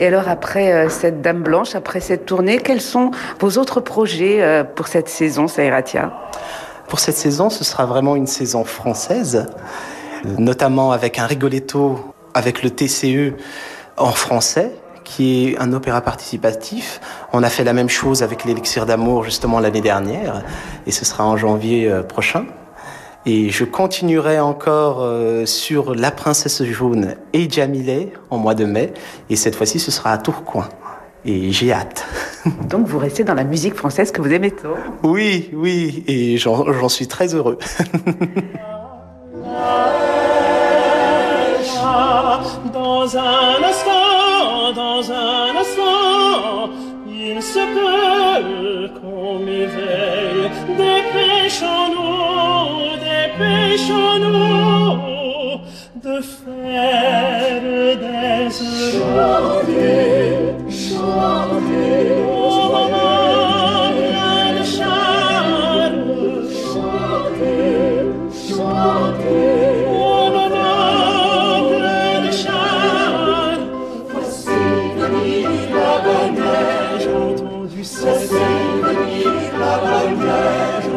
Et 0.00 0.06
alors 0.06 0.28
après 0.28 0.72
euh, 0.72 0.88
cette 0.88 1.20
Dame 1.20 1.42
Blanche, 1.42 1.74
après 1.74 2.00
cette 2.00 2.26
tournée, 2.26 2.58
quels 2.58 2.80
sont 2.80 3.10
vos 3.38 3.58
autres 3.58 3.80
projets 3.80 4.42
euh, 4.42 4.64
pour 4.64 4.88
cette 4.88 5.08
saison, 5.08 5.46
Saïratia? 5.46 6.12
Pour 6.88 6.98
cette 6.98 7.16
saison, 7.16 7.48
ce 7.50 7.64
sera 7.64 7.86
vraiment 7.86 8.16
une 8.16 8.26
saison 8.26 8.64
française, 8.64 9.46
notamment 10.38 10.92
avec 10.92 11.18
un 11.18 11.26
rigoletto 11.26 12.14
avec 12.34 12.62
le 12.62 12.70
TCE 12.70 13.34
en 13.96 14.10
français, 14.10 14.72
qui 15.04 15.48
est 15.48 15.58
un 15.58 15.72
opéra 15.72 16.00
participatif. 16.00 17.00
On 17.32 17.42
a 17.42 17.48
fait 17.48 17.64
la 17.64 17.72
même 17.72 17.88
chose 17.88 18.22
avec 18.22 18.44
l'élixir 18.44 18.86
d'amour 18.86 19.24
justement 19.24 19.60
l'année 19.60 19.80
dernière, 19.80 20.42
et 20.86 20.90
ce 20.90 21.04
sera 21.04 21.24
en 21.24 21.36
janvier 21.36 21.88
euh, 21.88 22.02
prochain. 22.02 22.46
Et 23.26 23.48
je 23.48 23.64
continuerai 23.64 24.38
encore 24.38 25.02
euh, 25.02 25.46
sur 25.46 25.94
La 25.94 26.10
Princesse 26.10 26.62
Jaune 26.62 27.16
et 27.32 27.48
Jamilé 27.48 28.12
en 28.28 28.36
mois 28.36 28.54
de 28.54 28.66
mai, 28.66 28.92
et 29.30 29.36
cette 29.36 29.54
fois-ci 29.54 29.78
ce 29.78 29.90
sera 29.90 30.12
à 30.12 30.18
Tourcoing. 30.18 30.68
Et 31.24 31.50
j'ai 31.50 31.72
hâte. 31.72 32.06
Donc 32.68 32.86
vous 32.86 32.98
restez 32.98 33.24
dans 33.24 33.32
la 33.32 33.44
musique 33.44 33.74
française 33.74 34.12
que 34.12 34.20
vous 34.20 34.30
aimez 34.30 34.50
tant. 34.50 34.74
Oui, 35.02 35.48
oui, 35.54 36.04
et 36.06 36.36
j'en 36.36 36.70
j'en 36.70 36.90
suis 36.90 37.08
très 37.08 37.34
heureux. 37.34 37.58
Dans 42.72 43.16
un 43.18 43.62
instant, 43.62 43.93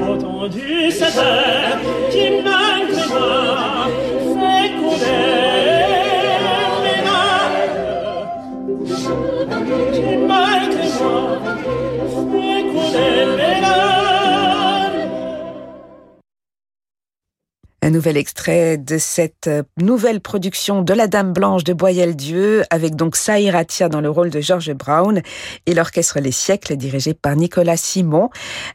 entendu 0.09 0.91
cette 0.91 1.17
heure. 1.17 1.79
Qui 2.11 2.41
malgré 2.43 3.07
moi 3.09 4.16
nouvel 17.97 18.17
extrait 18.17 18.77
de 18.77 18.99
cette 18.99 19.47
euh, 19.47 19.63
nouvelle 19.81 20.21
production 20.21 20.83
de 20.83 20.93
La 20.93 21.07
Dame 21.07 21.33
Blanche 21.33 21.63
de 21.63 21.73
Boyel-Dieu, 21.73 22.63
avec 22.69 22.95
donc 22.95 23.15
Saïratia 23.15 23.89
dans 23.89 24.01
le 24.01 24.09
rôle 24.11 24.29
de 24.29 24.39
George 24.39 24.71
Brown 24.73 25.23
et 25.65 25.73
l'orchestre 25.73 26.19
Les 26.19 26.31
Siècles 26.31 26.75
dirigé 26.77 27.15
par 27.15 27.35
Nicolas 27.35 27.75
Simon. 27.75 28.29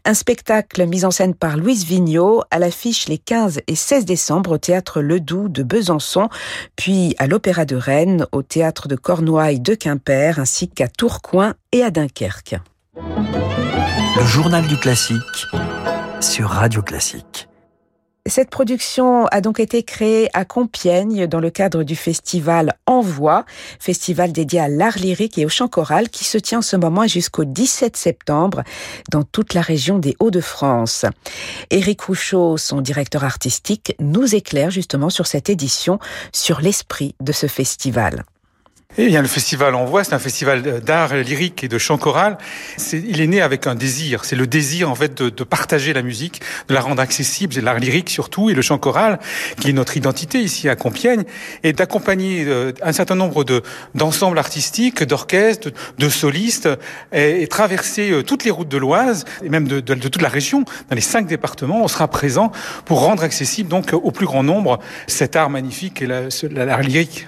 Un 0.05 0.15
spectacle 0.15 0.85
mis 0.89 1.05
en 1.05 1.13
scène 1.13 1.37
par 1.37 1.57
Louise 1.57 1.85
Vigneault 1.85 2.43
à 2.51 2.59
l'affiche 2.59 3.09
les 3.09 3.19
15 3.19 3.61
et 3.69 3.77
16 3.77 4.07
décembre 4.07 4.51
au 4.51 4.59
théâtre 4.59 5.01
Ledoux 5.01 5.49
de 5.49 5.63
Besançon, 5.63 6.29
puis 6.75 7.15
à 7.19 7.29
l'Opéra 7.29 7.65
de 7.65 7.77
Rennes, 7.77 8.27
au 8.33 8.43
théâtre 8.43 8.89
de 8.89 8.97
Cornouailles 8.97 9.61
de 9.61 9.77
Quimper, 9.77 10.41
ainsi 10.41 10.69
qu'à 10.69 10.89
Tourcoing 10.89 11.55
et 11.71 11.85
à 11.85 11.93
Dunkerque. 11.93 12.57
Le 12.97 14.27
journal 14.27 14.67
du 14.67 14.77
classique 14.79 15.47
sur 16.21 16.49
Radio 16.49 16.83
Classique. 16.83 17.47
Cette 18.27 18.51
production 18.51 19.27
a 19.27 19.41
donc 19.41 19.59
été 19.59 19.83
créée 19.83 20.29
à 20.33 20.45
Compiègne 20.45 21.27
dans 21.27 21.41
le 21.41 21.51
cadre 21.51 21.83
du 21.83 21.97
festival 21.97 22.73
Envoi, 22.87 23.45
festival 23.81 24.31
dédié 24.31 24.61
à 24.61 24.69
l'art 24.69 24.97
lyrique 24.97 25.39
et 25.39 25.45
au 25.45 25.49
chant 25.49 25.67
choral 25.67 26.09
qui 26.09 26.23
se 26.23 26.39
tient 26.39 26.61
en 26.61 26.63
ce 26.63 26.77
moment 26.77 27.05
jusqu'au 27.09 27.45
17 27.45 27.97
septembre 27.97 28.63
dans 29.11 29.25
toute 29.25 29.55
la 29.55 29.61
région 29.61 29.99
des 29.99 30.15
Hauts-de-France. 30.21 31.05
Éric 31.71 32.03
Rouchot, 32.03 32.59
son 32.59 32.81
directeur 32.81 33.25
artistique, 33.25 33.97
nous 33.99 34.37
éclaire 34.37 34.71
justement 34.71 35.11
sur 35.11 35.27
cette 35.27 35.51
édition, 35.51 35.99
sur 36.33 36.61
l'esprit 36.61 37.17
de 37.21 37.33
ce 37.33 37.49
festival. 37.49 38.23
Eh 38.99 39.07
bien, 39.07 39.23
le 39.23 39.29
festival 39.29 39.75
Envoi, 39.75 40.05
c'est 40.05 40.13
un 40.13 40.19
festival 40.19 40.83
d'art 40.83 41.15
lyrique 41.15 41.65
et 41.65 41.69
de 41.69 41.79
chant 41.79 41.97
choral. 41.97 42.37
il 42.93 43.23
est 43.23 43.27
né 43.27 43.41
avec 43.41 43.67
un 43.67 43.75
désir. 43.75 44.27
C'est 44.27 44.37
le 44.37 44.47
désir, 44.47 44.91
en 44.91 44.95
fait, 44.95 45.17
de, 45.17 45.31
de, 45.31 45.45
partager 45.45 45.95
la 45.95 46.03
musique, 46.03 46.43
de 46.69 46.75
la 46.75 46.83
rendre 46.83 47.01
accessible, 47.01 47.59
l'art 47.63 47.79
lyrique 47.79 48.11
surtout, 48.11 48.51
et 48.51 48.55
le 48.55 48.61
chant 48.61 48.77
choral, 48.77 49.19
qui 49.59 49.71
est 49.71 49.73
notre 49.73 49.97
identité 49.97 50.41
ici 50.41 50.69
à 50.69 50.77
Compiègne, 50.77 51.25
et 51.63 51.73
d'accompagner 51.73 52.45
euh, 52.47 52.73
un 52.83 52.93
certain 52.93 53.15
nombre 53.15 53.45
de, 53.45 53.63
d'ensembles 53.95 54.39
artistiques, 54.39 55.03
d'orchestres, 55.05 55.71
de, 55.97 56.09
solistes, 56.11 56.69
et, 57.15 57.47
traverser 57.47 58.11
euh, 58.11 58.23
toutes 58.23 58.45
les 58.45 58.51
routes 58.51 58.69
de 58.69 58.77
l'Oise, 58.77 59.25
et 59.43 59.49
même 59.49 59.67
de, 59.67 59.81
de, 59.81 59.95
toute 59.95 60.21
la 60.21 60.29
région, 60.29 60.67
dans 60.91 60.97
les 60.97 61.01
cinq 61.01 61.27
départements. 61.27 61.83
On 61.83 61.89
sera 61.89 62.09
présent 62.09 62.53
pour 62.85 63.01
rendre 63.01 63.23
accessible, 63.23 63.71
donc, 63.71 63.95
au 63.95 64.11
plus 64.11 64.27
grand 64.27 64.43
nombre, 64.43 64.81
cet 65.07 65.35
art 65.35 65.49
magnifique 65.49 66.03
et 66.03 66.07
l'art 66.07 66.83
lyrique. 66.83 67.27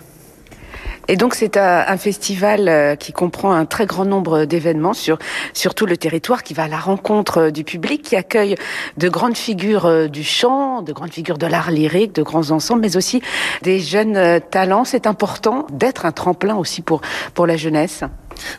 Et 1.08 1.16
donc 1.16 1.34
c'est 1.34 1.56
un, 1.56 1.96
festival 1.98 2.68
euh, 2.68 2.96
qui 2.96 3.12
comprend 3.12 3.52
un 3.52 3.66
très 3.66 3.86
grand 3.86 4.04
nombre 4.04 4.46
d'événements 4.46 4.94
sur, 4.94 5.18
sur 5.52 5.74
tout 5.74 5.86
le 5.86 5.96
territoire, 5.96 6.42
qui 6.42 6.54
va 6.54 6.64
à 6.64 6.68
la 6.68 6.78
rencontre 6.78 7.38
euh, 7.38 7.50
du 7.50 7.62
public, 7.62 8.02
qui 8.02 8.16
accueille 8.16 8.56
de 8.96 9.08
grandes 9.08 9.36
figures 9.36 9.86
euh, 9.86 10.06
du 10.08 10.24
chant, 10.24 10.82
de 10.82 10.92
grandes 10.92 11.12
figures 11.12 11.38
de 11.38 11.46
l'art 11.46 11.70
lyrique, 11.70 12.14
de 12.14 12.22
grands 12.22 12.50
ensembles, 12.50 12.80
mais 12.80 12.96
aussi 12.96 13.22
des 13.62 13.80
jeunes 13.80 14.40
talents. 14.50 14.84
C'est 14.84 15.06
important 15.06 15.66
d'être 15.70 16.06
un 16.06 16.12
tremplin 16.12 16.56
aussi 16.56 16.80
pour, 16.80 17.02
pour 17.34 17.46
la 17.46 17.56
jeunesse. 17.56 18.04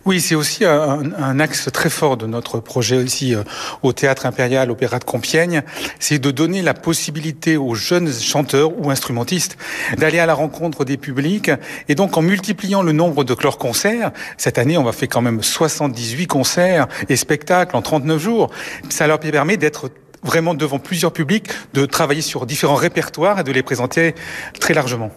Oui, 0.06 0.22
c'est 0.22 0.36
aussi 0.36 0.66
un, 0.66 1.40
axe 1.40 1.70
très 1.72 1.90
fort 1.90 2.18
de 2.18 2.28
notre 2.28 2.60
projet 2.60 3.04
ici 3.04 3.36
euh, 3.36 3.44
au 3.84 3.94
Théâtre 3.94 4.26
Impérial 4.26 4.72
Opéra 4.72 5.00
de 5.00 5.04
Compiègne, 5.04 5.64
c'est 6.00 6.20
de 6.20 6.32
donner 6.32 6.62
la 6.62 6.74
possibilité 6.74 7.58
aux 7.58 7.76
jeunes 7.76 8.12
chanteurs 8.12 8.72
ou 8.80 8.90
instrumentistes 8.90 9.58
d'aller 9.98 10.20
à 10.20 10.26
la 10.26 10.34
rencontre 10.34 10.86
des 10.86 10.98
publics. 10.98 11.52
Et 11.90 11.96
donc 11.96 12.18
en 12.18 12.22
multipliant 12.22 12.82
le 12.82 12.92
nombre 12.92 13.24
de 13.24 13.36
leurs 13.44 13.58
concerts, 13.58 14.12
cette 14.38 14.58
année 14.58 14.78
on 14.78 14.84
va 14.84 14.92
faire 14.92 15.10
quand 15.10 15.22
même 15.22 15.44
78 15.44 16.28
concerts 16.28 16.88
et 17.10 17.16
spectacles 17.16 17.76
en 17.76 17.82
39 17.82 18.22
jours, 18.22 18.50
ça 18.90 19.08
leur 19.08 19.20
permet 19.20 19.58
d'être 19.58 19.90
vraiment 20.26 20.54
devant 20.54 20.80
plusieurs 20.80 21.14
publics, 21.14 21.48
de 21.74 21.86
travailler 21.86 22.22
sur 22.22 22.46
différents 22.46 22.76
répertoires 22.76 23.40
et 23.40 23.44
de 23.44 23.52
les 23.52 23.64
présenter 23.64 24.16
très 24.60 24.74
largement. 24.74 25.12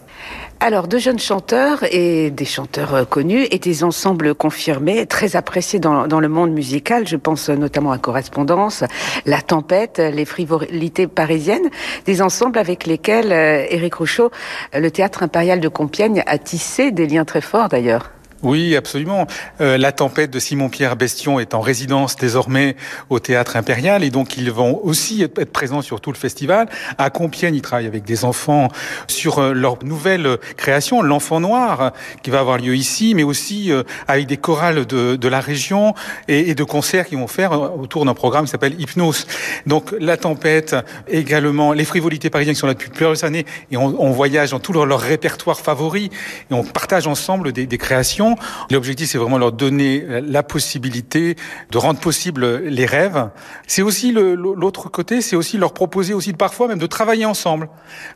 Alors, 0.61 0.89
de 0.89 0.97
jeunes 0.97 1.19
chanteurs 1.19 1.85
et 1.89 2.31
des 2.31 2.43
chanteurs 2.43 2.93
euh, 2.93 3.05
connus 3.05 3.47
et 3.49 3.59
des 3.59 3.85
ensembles 3.85 4.35
confirmés, 4.35 5.05
très 5.05 5.37
appréciés 5.37 5.79
dans, 5.79 6.19
le 6.19 6.27
monde 6.27 6.51
musical. 6.51 7.07
Je 7.07 7.15
pense 7.15 7.49
notamment 7.49 7.93
à 7.93 7.97
Correspondance, 7.97 8.83
La 9.25 9.41
Tempête, 9.41 9.99
les 9.99 10.25
frivolités 10.25 11.07
parisiennes, 11.07 11.69
des 12.05 12.21
ensembles 12.21 12.59
avec 12.59 12.85
lesquels 12.85 13.31
euh, 13.31 13.65
Éric 13.69 13.95
Rouchot, 13.95 14.31
le 14.73 14.91
théâtre 14.91 15.23
impérial 15.23 15.61
de 15.61 15.69
Compiègne, 15.69 16.23
a 16.27 16.37
tissé 16.37 16.91
des 16.91 17.07
liens 17.07 17.25
très 17.25 17.41
forts 17.41 17.69
d'ailleurs. 17.69 18.11
Oui, 18.41 18.77
absolument. 18.77 19.27
Euh, 19.59 19.77
la 19.77 19.91
tempête 19.91 20.31
de 20.31 20.39
Simon-Pierre 20.39 20.95
Bestion 20.95 21.41
est 21.41 21.53
en 21.53 21.59
résidence 21.59 22.15
désormais 22.15 22.77
au 23.09 23.19
Théâtre 23.19 23.57
Impérial 23.57 24.01
et 24.01 24.11
donc 24.11 24.37
ils 24.37 24.49
vont 24.49 24.79
aussi 24.81 25.23
être 25.23 25.51
présents 25.51 25.81
sur 25.81 25.99
tout 25.99 26.13
le 26.13 26.17
festival. 26.17 26.69
À 26.97 27.09
Compiègne, 27.09 27.55
ils 27.55 27.61
travaillent 27.61 27.87
avec 27.87 28.05
des 28.05 28.23
enfants 28.23 28.69
sur 29.07 29.39
euh, 29.39 29.51
leur 29.51 29.83
nouvelle 29.83 30.37
création, 30.55 31.01
l'Enfant 31.01 31.41
Noir, 31.41 31.91
qui 32.23 32.29
va 32.29 32.39
avoir 32.39 32.57
lieu 32.59 32.77
ici, 32.77 33.13
mais 33.13 33.23
aussi 33.23 33.73
euh, 33.73 33.83
avec 34.07 34.25
des 34.25 34.37
chorales 34.37 34.85
de, 34.85 35.17
de 35.17 35.27
la 35.27 35.41
région 35.41 35.93
et, 36.29 36.49
et, 36.49 36.55
de 36.55 36.63
concerts 36.63 37.07
qu'ils 37.07 37.17
vont 37.17 37.27
faire 37.27 37.51
autour 37.77 38.05
d'un 38.05 38.13
programme 38.13 38.45
qui 38.45 38.51
s'appelle 38.51 38.79
Hypnose. 38.79 39.27
Donc 39.67 39.93
la 39.99 40.15
tempête, 40.15 40.77
également 41.09 41.73
les 41.73 41.83
frivolités 41.83 42.29
parisiennes 42.29 42.55
qui 42.55 42.61
sont 42.61 42.67
là 42.67 42.73
depuis 42.73 42.89
plusieurs 42.89 43.21
années 43.25 43.45
et 43.69 43.75
on, 43.75 44.01
on 44.01 44.11
voyage 44.11 44.51
dans 44.51 44.59
tout 44.59 44.71
leur, 44.71 44.85
leur, 44.85 45.01
répertoire 45.01 45.59
favori 45.59 46.09
et 46.49 46.53
on 46.53 46.63
partage 46.63 47.07
ensemble 47.07 47.51
des, 47.51 47.65
des 47.65 47.77
créations 47.77 48.28
L'objectif, 48.71 49.09
c'est 49.09 49.17
vraiment 49.17 49.37
leur 49.37 49.51
donner 49.51 50.05
la 50.21 50.43
possibilité 50.43 51.35
de 51.71 51.77
rendre 51.77 51.99
possible 51.99 52.63
les 52.65 52.85
rêves. 52.85 53.29
C'est 53.67 53.81
aussi 53.81 54.11
l'autre 54.11 54.89
côté, 54.89 55.21
c'est 55.21 55.35
aussi 55.35 55.57
leur 55.57 55.73
proposer 55.73 56.13
aussi 56.13 56.33
parfois 56.33 56.67
même 56.67 56.79
de 56.79 56.87
travailler 56.87 57.25
ensemble. 57.25 57.69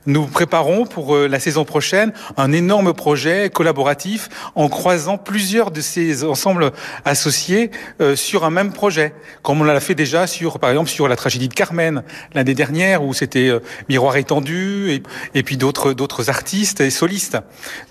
Nous 0.06 0.26
préparons 0.26 0.86
pour 0.86 1.16
euh, 1.16 1.28
la 1.28 1.40
saison 1.40 1.66
prochaine 1.66 2.14
un 2.38 2.52
énorme 2.52 2.94
projet 2.94 3.50
collaboratif 3.50 4.30
en 4.56 4.70
croisant 4.70 5.18
plusieurs 5.18 5.72
de 5.72 5.82
ces 5.82 6.24
ensembles 6.24 6.72
associés 7.06 7.72
euh, 8.02 8.16
sur 8.16 8.44
un 8.44 8.50
même 8.50 8.74
projet, 8.74 9.14
comme 9.42 9.62
on 9.62 9.64
l'a 9.64 9.80
fait 9.80 9.96
déjà 9.96 10.28
sur, 10.28 10.60
par 10.60 10.70
exemple, 10.70 10.90
sur 10.90 11.08
la 11.08 11.16
tragédie 11.16 11.50
de 11.50 11.54
Carmen 11.54 12.04
l'année 12.34 12.56
dernière 12.56 13.04
où 13.04 13.14
c'était 13.14 13.50
euh, 13.50 13.60
Miroir 13.90 14.18
étendu 14.18 15.02
et, 15.34 15.44
puis 15.44 15.58
d'autres 15.58 15.94
d'autres 15.94 16.30
artistes 16.30 16.82
et 16.82 16.90
solistes. 16.90 17.38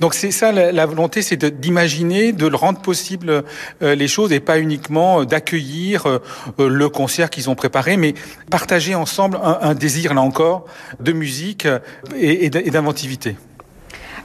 Donc 0.00 0.14
c'est 0.14 0.30
ça 0.30 0.52
la 0.52 0.86
volonté, 0.86 1.22
c'est 1.22 1.44
d'imaginer 1.44 2.11
de 2.12 2.46
le 2.46 2.56
rendre 2.56 2.80
possible 2.80 3.44
euh, 3.82 3.94
les 3.94 4.08
choses 4.08 4.32
et 4.32 4.40
pas 4.40 4.58
uniquement 4.58 5.20
euh, 5.20 5.24
d'accueillir 5.24 6.06
euh, 6.06 6.20
le 6.58 6.88
concert 6.88 7.30
qu'ils 7.30 7.48
ont 7.48 7.54
préparé, 7.54 7.96
mais 7.96 8.14
partager 8.50 8.94
ensemble 8.94 9.38
un, 9.42 9.74
désir, 9.74 10.14
là 10.14 10.20
encore, 10.20 10.66
de 11.00 11.12
musique 11.12 11.66
et, 12.16 12.50
d'inventivité. 12.50 13.36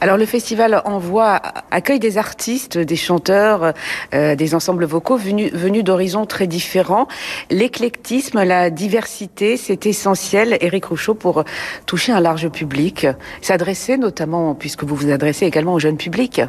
Alors 0.02 0.18
le 0.18 0.26
festival 0.26 0.82
Envoi 0.86 1.42
accueille 1.72 2.00
des 2.00 2.18
artistes, 2.18 2.78
des 2.78 2.96
chanteurs, 2.96 3.74
des 4.12 4.56
ensembles 4.56 4.86
vocaux 4.86 5.18
venus, 5.18 5.52
venus 5.54 5.84
d'horizons 5.84 6.26
très 6.26 6.46
différents. 6.46 7.08
L'éclectisme, 7.50 8.44
la 8.44 8.70
diversité, 8.70 9.58
c'est 9.58 9.86
essentiel, 9.88 10.58
Éric 10.62 10.86
Rouchot, 10.86 11.16
pour 11.16 11.44
toucher 11.86 12.12
un 12.12 12.20
large 12.20 12.50
public, 12.50 13.08
s'adresser 13.42 13.98
notamment, 13.98 14.54
puisque 14.54 14.84
vous 14.84 14.96
vous 14.96 15.12
adressez 15.12 15.46
également 15.46 15.74
au 15.74 15.80
jeune 15.80 15.98
public. 15.98 16.42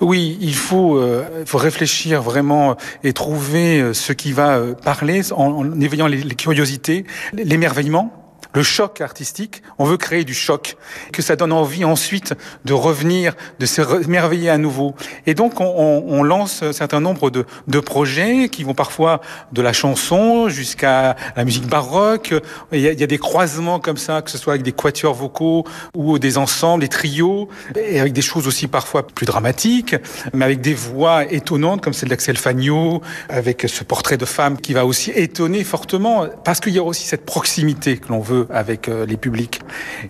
Oui, 0.00 0.38
il 0.40 0.54
faut, 0.54 0.96
euh, 0.96 1.44
réfléchir 1.52 2.22
vraiment 2.22 2.76
et 3.04 3.12
trouver 3.12 3.80
euh, 3.80 3.94
ce 3.94 4.12
qui 4.12 4.32
va 4.32 4.56
euh, 4.56 4.74
parler 4.74 5.20
en, 5.32 5.80
éveillant 5.80 6.06
les 6.06 6.34
curiosités, 6.34 7.04
l'émerveillement 7.32 8.21
le 8.54 8.62
choc 8.62 9.00
artistique. 9.00 9.62
On 9.78 9.84
veut 9.84 9.96
créer 9.96 10.24
du 10.24 10.34
choc, 10.34 10.76
que 11.12 11.22
ça 11.22 11.36
donne 11.36 11.52
envie 11.52 11.84
ensuite 11.84 12.34
de 12.64 12.72
revenir, 12.72 13.34
de 13.58 13.66
se 13.66 13.82
merveiller 14.08 14.50
à 14.50 14.58
nouveau. 14.58 14.94
Et 15.26 15.34
donc 15.34 15.60
on, 15.60 16.04
on, 16.06 16.22
lance 16.22 16.62
un 16.62 16.72
certain 16.72 17.00
nombre 17.00 17.30
de, 17.30 17.44
de, 17.66 17.80
projets 17.80 18.48
qui 18.48 18.62
vont 18.62 18.74
parfois 18.74 19.20
de 19.52 19.60
la 19.60 19.72
chanson 19.72 20.48
jusqu'à 20.48 21.16
la 21.36 21.44
musique 21.44 21.66
baroque. 21.66 22.34
Il 22.72 22.80
y, 22.80 22.88
a, 22.88 22.92
il 22.92 23.00
y, 23.00 23.02
a, 23.02 23.06
des 23.06 23.18
croisements 23.18 23.80
comme 23.80 23.96
ça, 23.96 24.22
que 24.22 24.30
ce 24.30 24.38
soit 24.38 24.52
avec 24.52 24.62
des 24.62 24.72
quatuors 24.72 25.14
vocaux 25.14 25.64
ou 25.96 26.18
des 26.18 26.38
ensembles, 26.38 26.82
des 26.82 26.88
trios, 26.88 27.48
et 27.76 28.00
avec 28.00 28.12
des 28.12 28.22
choses 28.22 28.46
aussi 28.46 28.68
parfois 28.68 29.06
plus 29.06 29.26
dramatiques, 29.26 29.96
mais 30.32 30.44
avec 30.44 30.60
des 30.60 30.74
voix 30.74 31.24
étonnantes 31.32 31.80
comme 31.80 31.92
celle 31.92 32.08
d'Axel 32.08 32.36
Fagnot, 32.36 33.02
avec 33.28 33.66
ce 33.68 33.84
portrait 33.84 34.16
de 34.16 34.24
femme 34.24 34.58
qui 34.58 34.72
va 34.72 34.86
aussi 34.86 35.10
étonner 35.10 35.64
fortement, 35.64 36.26
parce 36.44 36.60
qu'il 36.60 36.72
y 36.72 36.78
a 36.78 36.82
aussi 36.82 37.06
cette 37.06 37.26
proximité 37.26 37.98
que 37.98 38.08
l'on 38.08 38.20
veut 38.20 38.41
avec 38.50 38.88
euh, 38.88 39.06
les 39.06 39.16
publics. 39.16 39.60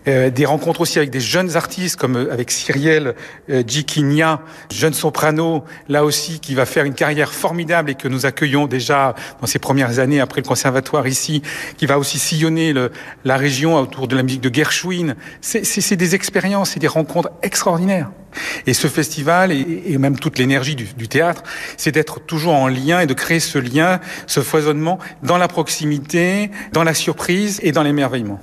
Euh, 0.08 0.30
des 0.30 0.44
rencontres 0.44 0.80
aussi 0.80 0.98
avec 0.98 1.10
des 1.10 1.20
jeunes 1.20 1.56
artistes 1.56 1.96
comme 1.96 2.16
euh, 2.16 2.32
avec 2.32 2.50
Cyrielle 2.50 3.14
Djikinia, 3.48 4.40
jeune 4.70 4.92
soprano, 4.92 5.64
là 5.88 6.04
aussi 6.04 6.40
qui 6.40 6.54
va 6.54 6.66
faire 6.66 6.84
une 6.84 6.94
carrière 6.94 7.32
formidable 7.32 7.90
et 7.90 7.94
que 7.94 8.08
nous 8.08 8.26
accueillons 8.26 8.66
déjà 8.66 9.14
dans 9.40 9.46
ses 9.46 9.58
premières 9.58 9.98
années 9.98 10.20
après 10.20 10.40
le 10.40 10.46
conservatoire 10.46 11.06
ici, 11.06 11.42
qui 11.76 11.86
va 11.86 11.98
aussi 11.98 12.18
sillonner 12.18 12.72
le, 12.72 12.90
la 13.24 13.36
région 13.36 13.76
autour 13.76 14.08
de 14.08 14.16
la 14.16 14.22
musique 14.22 14.40
de 14.40 14.54
Gershwin. 14.54 15.14
C'est 15.40 15.96
des 15.96 16.14
expériences 16.14 16.76
et 16.76 16.80
des 16.80 16.88
rencontres 16.88 17.30
extraordinaires. 17.42 18.10
Et 18.66 18.74
ce 18.74 18.88
festival 18.88 19.52
et, 19.52 19.98
même 19.98 20.18
toute 20.18 20.38
l'énergie 20.38 20.76
du, 20.76 21.08
théâtre, 21.08 21.42
c'est 21.76 21.92
d'être 21.92 22.20
toujours 22.20 22.54
en 22.54 22.68
lien 22.68 23.00
et 23.00 23.06
de 23.06 23.14
créer 23.14 23.40
ce 23.40 23.58
lien, 23.58 24.00
ce 24.26 24.40
foisonnement 24.40 24.98
dans 25.22 25.38
la 25.38 25.48
proximité, 25.48 26.50
dans 26.72 26.84
la 26.84 26.94
surprise 26.94 27.60
et 27.62 27.72
dans 27.72 27.82
l'émerveillement. 27.82 28.40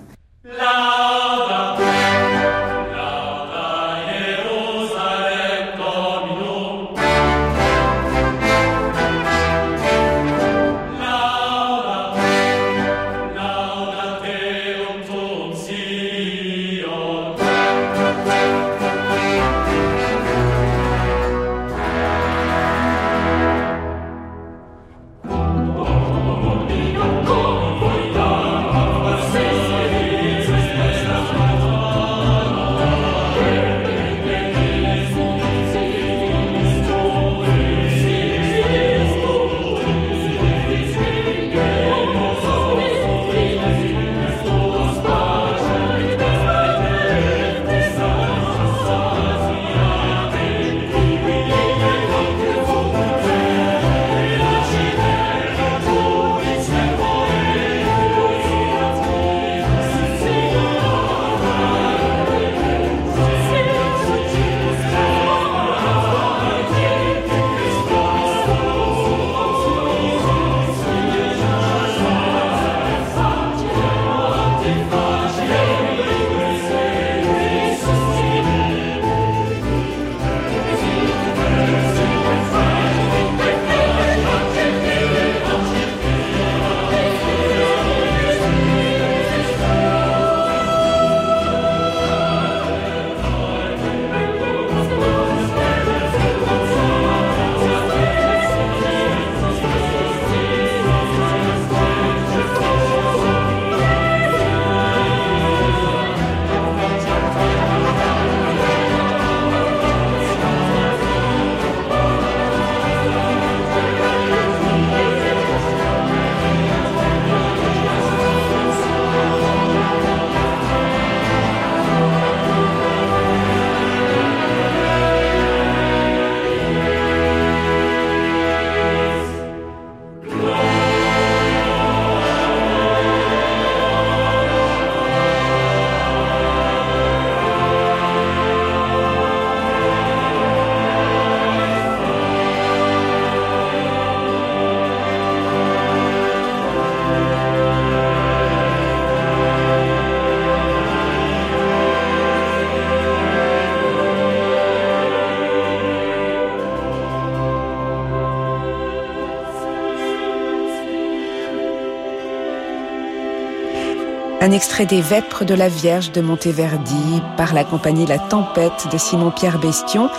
Un 164.49 164.51
extrait 164.51 164.87
des 164.87 165.01
Vêpres 165.01 165.45
de 165.45 165.53
la 165.53 165.69
Vierge 165.69 166.11
de 166.11 166.21
Monteverdi 166.21 167.21
par 167.37 167.53
la 167.53 167.63
compagnie 167.63 168.07
La 168.07 168.17
Tempête 168.17 168.87
de 168.91 168.97
Simon-Pierre 168.97 169.59
Bestion. 169.59 170.09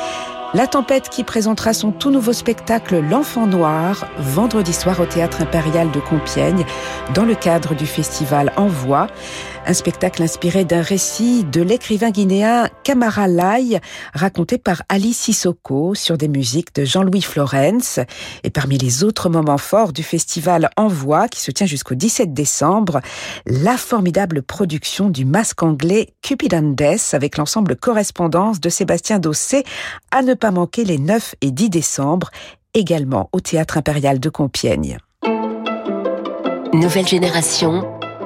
La 0.52 0.66
Tempête 0.66 1.10
qui 1.10 1.22
présentera 1.22 1.72
son 1.72 1.92
tout 1.92 2.10
nouveau 2.10 2.32
spectacle 2.32 3.00
L'Enfant 3.08 3.46
Noir 3.46 4.08
vendredi 4.18 4.72
soir 4.72 4.98
au 4.98 5.06
Théâtre 5.06 5.42
Impérial 5.42 5.92
de 5.92 6.00
Compiègne 6.00 6.66
dans 7.14 7.24
le 7.24 7.36
cadre 7.36 7.76
du 7.76 7.86
festival 7.86 8.52
Envoi. 8.56 9.06
Un 9.66 9.74
spectacle 9.74 10.22
inspiré 10.22 10.64
d'un 10.64 10.82
récit 10.82 11.44
de 11.44 11.60
l'écrivain 11.60 12.10
guinéen 12.10 12.68
Kamara 12.82 13.28
Lai, 13.28 13.78
raconté 14.14 14.58
par 14.58 14.82
Ali 14.88 15.12
Sissoko 15.12 15.94
sur 15.94 16.16
des 16.16 16.28
musiques 16.28 16.74
de 16.74 16.84
Jean-Louis 16.84 17.22
Florence. 17.22 18.00
Et 18.42 18.50
parmi 18.50 18.78
les 18.78 19.04
autres 19.04 19.28
moments 19.28 19.58
forts 19.58 19.92
du 19.92 20.02
festival 20.02 20.70
Envoi, 20.76 21.28
qui 21.28 21.40
se 21.40 21.52
tient 21.52 21.66
jusqu'au 21.66 21.94
17 21.94 22.32
décembre, 22.32 23.00
la 23.46 23.76
formidable 23.76 24.42
production 24.42 25.10
du 25.10 25.24
masque 25.24 25.62
anglais 25.62 26.08
Cupidandes 26.22 26.80
avec 27.12 27.36
l'ensemble 27.36 27.76
correspondance 27.76 28.60
de 28.60 28.68
Sébastien 28.68 29.20
Dossé 29.20 29.62
à 30.10 30.22
ne 30.22 30.34
pas 30.40 30.50
manquer 30.50 30.85
les 30.85 30.98
9 30.98 31.37
et 31.42 31.53
10 31.53 31.70
décembre, 31.70 32.31
également 32.74 33.29
au 33.33 33.40
Théâtre 33.40 33.76
Impérial 33.76 34.18
de 34.18 34.29
Compiègne. 34.29 34.98
Nouvelle 36.72 37.07
génération 37.07 37.85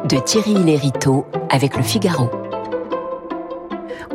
de 0.08 0.18
Thierry 0.18 0.54
Lériteau 0.54 1.26
avec 1.50 1.76
le 1.76 1.82
Figaro. 1.82 2.30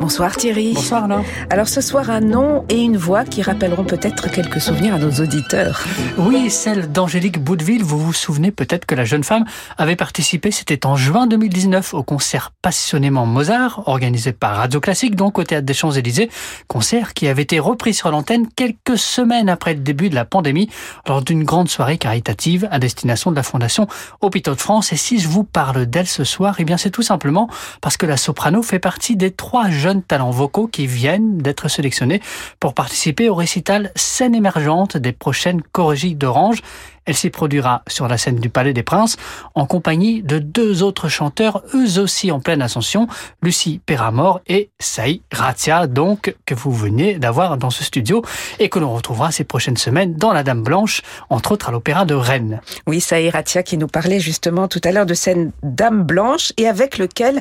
Bonsoir 0.00 0.34
Thierry. 0.34 0.72
Bonsoir 0.72 1.04
Alain. 1.04 1.22
Alors 1.50 1.68
ce 1.68 1.82
soir, 1.82 2.08
un 2.08 2.20
nom 2.20 2.64
et 2.70 2.80
une 2.80 2.96
voix 2.96 3.24
qui 3.24 3.42
rappelleront 3.42 3.84
peut-être 3.84 4.30
quelques 4.30 4.58
souvenirs 4.58 4.94
à 4.94 4.98
nos 4.98 5.10
auditeurs. 5.22 5.84
Oui, 6.16 6.48
celle 6.48 6.90
d'Angélique 6.90 7.38
Boudeville. 7.38 7.84
Vous 7.84 7.98
vous 7.98 8.14
souvenez 8.14 8.50
peut-être 8.50 8.86
que 8.86 8.94
la 8.94 9.04
jeune 9.04 9.24
femme 9.24 9.44
avait 9.76 9.96
participé, 9.96 10.52
c'était 10.52 10.86
en 10.86 10.96
juin 10.96 11.26
2019, 11.26 11.92
au 11.92 12.02
concert 12.02 12.50
Passionnément 12.62 13.26
Mozart, 13.26 13.82
organisé 13.88 14.32
par 14.32 14.56
Radio 14.56 14.80
Classique, 14.80 15.16
donc 15.16 15.38
au 15.38 15.44
Théâtre 15.44 15.66
des 15.66 15.74
Champs-Élysées. 15.74 16.30
Concert 16.66 17.12
qui 17.12 17.28
avait 17.28 17.42
été 17.42 17.58
repris 17.58 17.92
sur 17.92 18.10
l'antenne 18.10 18.48
quelques 18.56 18.96
semaines 18.96 19.50
après 19.50 19.74
le 19.74 19.80
début 19.80 20.08
de 20.08 20.14
la 20.14 20.24
pandémie, 20.24 20.70
lors 21.06 21.20
d'une 21.20 21.44
grande 21.44 21.68
soirée 21.68 21.98
caritative 21.98 22.66
à 22.70 22.78
destination 22.78 23.32
de 23.32 23.36
la 23.36 23.42
Fondation 23.42 23.86
Hôpitaux 24.22 24.54
de 24.54 24.60
France. 24.60 24.94
Et 24.94 24.96
si 24.96 25.18
je 25.18 25.28
vous 25.28 25.44
parle 25.44 25.84
d'elle 25.84 26.08
ce 26.08 26.24
soir, 26.24 26.56
eh 26.58 26.64
bien 26.64 26.78
c'est 26.78 26.90
tout 26.90 27.02
simplement 27.02 27.50
parce 27.82 27.98
que 27.98 28.06
la 28.06 28.16
soprano 28.16 28.62
fait 28.62 28.78
partie 28.78 29.14
des 29.14 29.30
trois 29.30 29.68
jeunes 29.68 29.89
talents 29.98 30.30
vocaux 30.30 30.66
qui 30.66 30.86
viennent 30.86 31.38
d'être 31.38 31.68
sélectionnés 31.68 32.20
pour 32.58 32.74
participer 32.74 33.28
au 33.28 33.34
récital 33.34 33.90
Scène 33.96 34.34
émergente 34.34 34.96
des 34.96 35.12
prochaines 35.12 35.62
Corrigies 35.62 36.14
d'Orange. 36.14 36.62
Elle 37.10 37.16
s'y 37.16 37.30
produira 37.30 37.82
sur 37.88 38.06
la 38.06 38.16
scène 38.18 38.36
du 38.36 38.50
Palais 38.50 38.72
des 38.72 38.84
Princes 38.84 39.16
en 39.56 39.66
compagnie 39.66 40.22
de 40.22 40.38
deux 40.38 40.84
autres 40.84 41.08
chanteurs, 41.08 41.64
eux 41.74 41.98
aussi 41.98 42.30
en 42.30 42.38
pleine 42.38 42.62
ascension, 42.62 43.08
Lucie 43.42 43.80
Perramore 43.84 44.40
et 44.46 44.70
Saï 44.78 45.20
Ratia, 45.32 45.88
donc, 45.88 46.36
que 46.46 46.54
vous 46.54 46.70
venez 46.70 47.18
d'avoir 47.18 47.56
dans 47.56 47.70
ce 47.70 47.82
studio 47.82 48.22
et 48.60 48.68
que 48.68 48.78
l'on 48.78 48.94
retrouvera 48.94 49.32
ces 49.32 49.42
prochaines 49.42 49.76
semaines 49.76 50.14
dans 50.14 50.32
La 50.32 50.44
Dame 50.44 50.62
Blanche, 50.62 51.02
entre 51.30 51.50
autres 51.50 51.70
à 51.70 51.72
l'Opéra 51.72 52.04
de 52.04 52.14
Rennes. 52.14 52.60
Oui, 52.86 53.00
Saï 53.00 53.32
qui 53.64 53.76
nous 53.76 53.88
parlait 53.88 54.20
justement 54.20 54.68
tout 54.68 54.80
à 54.84 54.92
l'heure 54.92 55.04
de 55.04 55.14
scène 55.14 55.50
Dame 55.64 56.04
Blanche 56.04 56.52
et 56.58 56.68
avec 56.68 56.96
lequel 56.98 57.40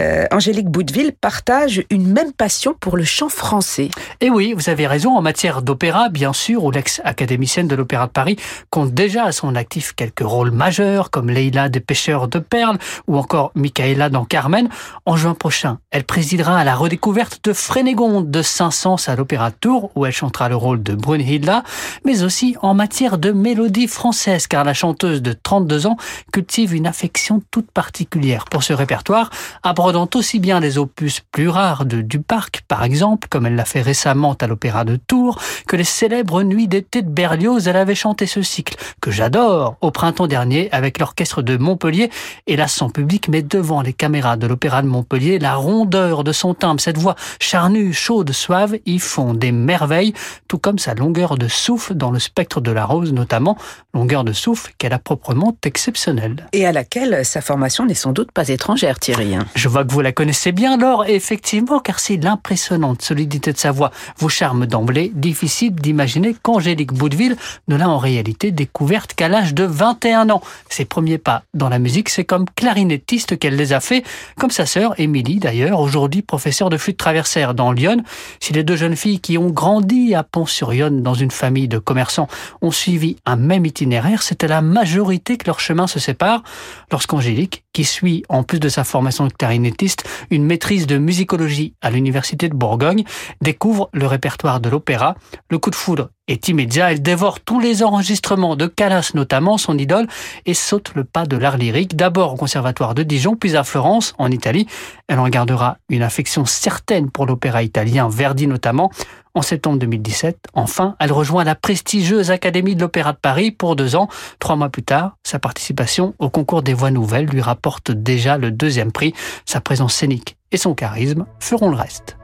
euh, 0.00 0.26
Angélique 0.32 0.68
Boudeville 0.68 1.12
partage 1.12 1.84
une 1.88 2.12
même 2.12 2.32
passion 2.32 2.74
pour 2.80 2.96
le 2.96 3.04
chant 3.04 3.28
français. 3.28 3.90
Et 4.20 4.28
oui, 4.28 4.54
vous 4.56 4.70
avez 4.70 4.88
raison, 4.88 5.16
en 5.16 5.22
matière 5.22 5.62
d'opéra, 5.62 6.08
bien 6.08 6.32
sûr, 6.32 6.64
où 6.64 6.72
l'ex-académicienne 6.72 7.68
de 7.68 7.76
l'Opéra 7.76 8.08
de 8.08 8.12
Paris 8.12 8.36
compte 8.70 8.92
déjà 9.04 9.24
à 9.24 9.32
son 9.32 9.54
actif 9.54 9.92
quelques 9.94 10.26
rôles 10.26 10.50
majeurs 10.50 11.10
comme 11.10 11.28
Leila 11.28 11.68
des 11.68 11.80
pêcheurs 11.80 12.26
de 12.26 12.38
perles 12.38 12.78
ou 13.06 13.18
encore 13.18 13.52
Michaela 13.54 14.08
dans 14.08 14.24
Carmen. 14.24 14.70
En 15.04 15.14
juin 15.18 15.34
prochain, 15.34 15.78
elle 15.90 16.04
présidera 16.04 16.56
à 16.56 16.64
la 16.64 16.74
redécouverte 16.74 17.44
de 17.44 17.52
Frénégonde 17.52 18.30
de 18.30 18.40
Saint-Saëns 18.40 19.10
à 19.10 19.14
l'Opéra 19.14 19.50
de 19.50 19.56
Tours 19.56 19.90
où 19.94 20.06
elle 20.06 20.12
chantera 20.12 20.48
le 20.48 20.56
rôle 20.56 20.82
de 20.82 20.94
Brunhilda, 20.94 21.64
mais 22.06 22.22
aussi 22.22 22.56
en 22.62 22.72
matière 22.72 23.18
de 23.18 23.30
mélodie 23.30 23.88
française 23.88 24.46
car 24.46 24.64
la 24.64 24.72
chanteuse 24.72 25.20
de 25.20 25.34
32 25.34 25.86
ans 25.86 25.98
cultive 26.32 26.74
une 26.74 26.86
affection 26.86 27.42
toute 27.50 27.70
particulière 27.70 28.46
pour 28.46 28.62
ce 28.62 28.72
répertoire, 28.72 29.28
abordant 29.62 30.08
aussi 30.14 30.38
bien 30.38 30.60
les 30.60 30.78
opus 30.78 31.20
plus 31.30 31.50
rares 31.50 31.84
de 31.84 32.00
Duparc 32.00 32.62
par 32.68 32.84
exemple, 32.84 33.28
comme 33.28 33.44
elle 33.44 33.54
l'a 33.54 33.66
fait 33.66 33.82
récemment 33.82 34.34
à 34.40 34.46
l'Opéra 34.46 34.86
de 34.86 34.96
Tours, 34.96 35.38
que 35.68 35.76
les 35.76 35.84
célèbres 35.84 36.42
Nuits 36.42 36.68
d'été 36.68 37.02
de 37.02 37.10
Berlioz, 37.10 37.68
elle 37.68 37.76
avait 37.76 37.94
chanté 37.94 38.24
ce 38.26 38.40
cycle 38.40 38.78
que 39.00 39.10
j'adore 39.10 39.76
au 39.80 39.90
printemps 39.90 40.26
dernier 40.26 40.68
avec 40.72 40.98
l'orchestre 40.98 41.42
de 41.42 41.56
Montpellier 41.56 42.10
et 42.46 42.56
là 42.56 42.68
sans 42.68 42.90
public 42.90 43.28
mais 43.28 43.42
devant 43.42 43.82
les 43.82 43.92
caméras 43.92 44.36
de 44.36 44.46
l'opéra 44.46 44.82
de 44.82 44.88
Montpellier, 44.88 45.38
la 45.38 45.54
rondeur 45.54 46.24
de 46.24 46.32
son 46.32 46.54
timbre, 46.54 46.80
cette 46.80 46.98
voix 46.98 47.14
charnue, 47.40 47.92
chaude, 47.92 48.32
suave, 48.32 48.76
y 48.86 48.98
font 48.98 49.34
des 49.34 49.52
merveilles, 49.52 50.12
tout 50.48 50.58
comme 50.58 50.78
sa 50.78 50.94
longueur 50.94 51.38
de 51.38 51.48
souffle 51.48 51.94
dans 51.94 52.10
le 52.10 52.18
spectre 52.18 52.60
de 52.60 52.70
la 52.70 52.84
rose 52.84 53.12
notamment, 53.12 53.56
longueur 53.94 54.24
de 54.24 54.32
souffle 54.32 54.72
qu'elle 54.78 54.92
a 54.92 54.98
proprement 54.98 55.56
exceptionnelle. 55.64 56.46
Et 56.52 56.66
à 56.66 56.72
laquelle 56.72 57.24
sa 57.24 57.40
formation 57.40 57.86
n'est 57.86 57.94
sans 57.94 58.12
doute 58.12 58.32
pas 58.32 58.48
étrangère, 58.48 58.98
Thierry. 58.98 59.36
Je 59.54 59.68
vois 59.68 59.84
que 59.84 59.92
vous 59.92 60.00
la 60.00 60.12
connaissez 60.12 60.52
bien, 60.52 60.76
Laure, 60.76 61.06
effectivement, 61.06 61.80
car 61.80 61.98
si 61.98 62.18
l'impressionnante 62.18 63.02
solidité 63.02 63.52
de 63.52 63.58
sa 63.58 63.70
voix 63.70 63.90
vous 64.18 64.28
charme 64.28 64.66
d'emblée, 64.66 65.10
difficile 65.14 65.74
d'imaginer 65.74 66.36
qu'Angélique 66.42 66.92
Boudeville 66.92 67.36
ne 67.68 67.76
l'a 67.76 67.88
en 67.88 67.98
réalité 67.98 68.50
découvert 68.50 68.73
découverte 68.74 69.14
qu'à 69.14 69.28
l'âge 69.28 69.54
de 69.54 69.62
21 69.62 70.30
ans. 70.30 70.42
Ses 70.68 70.84
premiers 70.84 71.18
pas 71.18 71.44
dans 71.54 71.68
la 71.68 71.78
musique, 71.78 72.08
c'est 72.08 72.24
comme 72.24 72.44
clarinettiste 72.56 73.38
qu'elle 73.38 73.54
les 73.54 73.72
a 73.72 73.78
fait, 73.78 74.02
comme 74.36 74.50
sa 74.50 74.66
sœur 74.66 74.98
Émilie 74.98 75.38
d'ailleurs, 75.38 75.78
aujourd'hui 75.78 76.22
professeure 76.22 76.70
de 76.70 76.76
flûte 76.76 76.96
traversière 76.96 77.54
dans 77.54 77.70
Lyon. 77.70 78.02
Si 78.40 78.52
les 78.52 78.64
deux 78.64 78.74
jeunes 78.74 78.96
filles 78.96 79.20
qui 79.20 79.38
ont 79.38 79.50
grandi 79.50 80.16
à 80.16 80.24
Pont-sur-Yonne 80.24 81.04
dans 81.04 81.14
une 81.14 81.30
famille 81.30 81.68
de 81.68 81.78
commerçants 81.78 82.26
ont 82.62 82.72
suivi 82.72 83.16
un 83.26 83.36
même 83.36 83.64
itinéraire, 83.64 84.24
c'était 84.24 84.48
la 84.48 84.60
majorité 84.60 85.36
que 85.36 85.46
leur 85.46 85.60
chemin 85.60 85.86
se 85.86 86.00
sépare 86.00 86.42
lorsqu'Angélique, 86.90 87.62
qui 87.72 87.84
suit, 87.84 88.24
en 88.28 88.42
plus 88.42 88.58
de 88.58 88.68
sa 88.68 88.82
formation 88.82 89.28
de 89.28 89.32
clarinettiste, 89.32 90.02
une 90.30 90.44
maîtrise 90.44 90.88
de 90.88 90.98
musicologie 90.98 91.74
à 91.80 91.90
l'Université 91.90 92.48
de 92.48 92.56
Bourgogne, 92.56 93.04
découvre 93.40 93.88
le 93.92 94.08
répertoire 94.08 94.58
de 94.58 94.68
l'opéra. 94.68 95.14
Le 95.48 95.58
coup 95.58 95.70
de 95.70 95.76
foudre 95.76 96.08
est 96.28 96.48
immédiat. 96.48 96.92
Elle 96.92 97.02
dévore 97.02 97.40
tous 97.40 97.60
les 97.60 97.82
enregistrements 97.82 98.56
de 98.56 98.66
Callas 98.66 99.12
notamment, 99.14 99.58
son 99.58 99.76
idole, 99.78 100.06
et 100.46 100.54
saute 100.54 100.92
le 100.94 101.04
pas 101.04 101.26
de 101.26 101.36
l'art 101.36 101.58
lyrique, 101.58 101.96
d'abord 101.96 102.34
au 102.34 102.36
Conservatoire 102.36 102.94
de 102.94 103.02
Dijon, 103.02 103.36
puis 103.36 103.56
à 103.56 103.64
Florence, 103.64 104.14
en 104.18 104.30
Italie. 104.30 104.66
Elle 105.08 105.18
en 105.18 105.28
gardera 105.28 105.78
une 105.88 106.02
affection 106.02 106.44
certaine 106.44 107.10
pour 107.10 107.26
l'opéra 107.26 107.62
italien, 107.62 108.08
Verdi 108.08 108.46
notamment. 108.46 108.90
En 109.36 109.42
septembre 109.42 109.80
2017, 109.80 110.38
enfin, 110.54 110.94
elle 111.00 111.10
rejoint 111.10 111.42
la 111.42 111.56
prestigieuse 111.56 112.30
Académie 112.30 112.76
de 112.76 112.80
l'Opéra 112.80 113.12
de 113.12 113.18
Paris 113.18 113.50
pour 113.50 113.74
deux 113.74 113.96
ans. 113.96 114.08
Trois 114.38 114.54
mois 114.54 114.68
plus 114.68 114.84
tard, 114.84 115.16
sa 115.24 115.40
participation 115.40 116.14
au 116.20 116.30
concours 116.30 116.62
des 116.62 116.72
voix 116.72 116.92
nouvelles 116.92 117.26
lui 117.26 117.40
rapporte 117.40 117.90
déjà 117.90 118.38
le 118.38 118.52
deuxième 118.52 118.92
prix. 118.92 119.12
Sa 119.44 119.60
présence 119.60 119.94
scénique 119.94 120.36
et 120.52 120.56
son 120.56 120.74
charisme 120.74 121.26
feront 121.40 121.68
le 121.68 121.76
reste. 121.76 122.16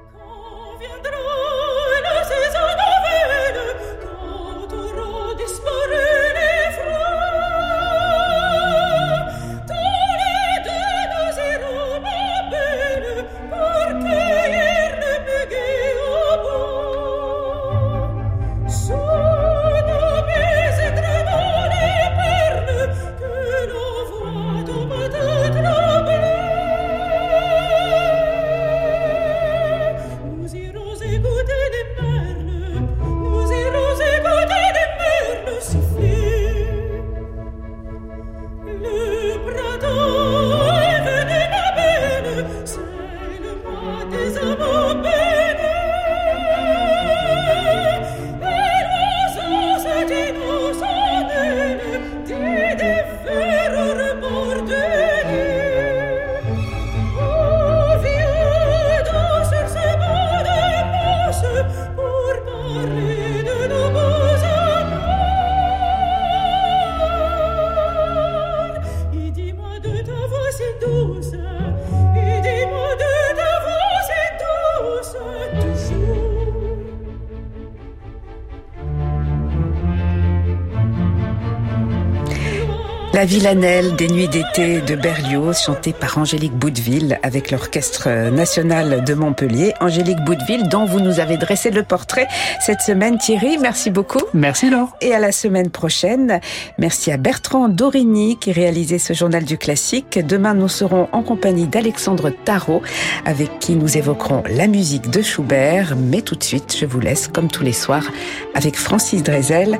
La 83.21 83.27
villanelle 83.27 83.97
des 83.97 84.09
nuits 84.09 84.29
d'été 84.29 84.81
de 84.81 84.95
Berlioz, 84.95 85.59
chantée 85.59 85.93
par 85.93 86.17
Angélique 86.17 86.55
Boudeville 86.55 87.19
avec 87.23 87.51
l'Orchestre 87.51 88.09
national 88.31 89.05
de 89.05 89.13
Montpellier. 89.13 89.75
Angélique 89.79 90.25
Boudeville, 90.25 90.71
dont 90.71 90.87
vous 90.87 91.01
nous 91.01 91.21
avez 91.21 91.37
dressé 91.37 91.71
le 91.71 91.83
portrait 91.83 92.27
cette 92.61 92.81
semaine. 92.81 93.19
Thierry, 93.19 93.59
merci 93.59 93.91
beaucoup. 93.91 94.23
Merci 94.33 94.71
Laure. 94.71 94.97
Et 95.03 95.13
à 95.13 95.19
la 95.19 95.33
semaine 95.33 95.69
prochaine. 95.69 96.41
Merci 96.79 97.13
à 97.13 97.19
Bertrand 97.19 97.69
Dorini 97.69 98.39
qui 98.39 98.53
réalisait 98.53 98.99
ce 98.99 99.13
journal 99.13 99.45
du 99.45 99.59
classique. 99.59 100.19
Demain, 100.27 100.55
nous 100.55 100.69
serons 100.69 101.07
en 101.13 101.23
compagnie 101.23 101.67
d'Alexandre 101.67 102.31
Tarot 102.31 102.81
avec 103.27 103.59
qui 103.59 103.77
nous 103.77 103.99
évoquerons 103.99 104.45
la 104.49 104.67
musique 104.67 105.11
de 105.11 105.21
Schubert. 105.21 105.95
Mais 105.95 106.23
tout 106.23 106.37
de 106.37 106.43
suite, 106.43 106.75
je 106.75 106.87
vous 106.87 107.01
laisse, 107.01 107.29
comme 107.29 107.51
tous 107.51 107.65
les 107.65 107.75
soirs, 107.75 108.11
avec 108.55 108.77
Francis 108.77 109.23
Drezel. 109.23 109.79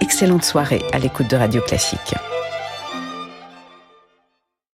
Excellente 0.00 0.44
soirée 0.44 0.80
à 0.94 0.98
l'écoute 0.98 1.28
de 1.28 1.36
Radio 1.36 1.60
Classique. 1.60 2.14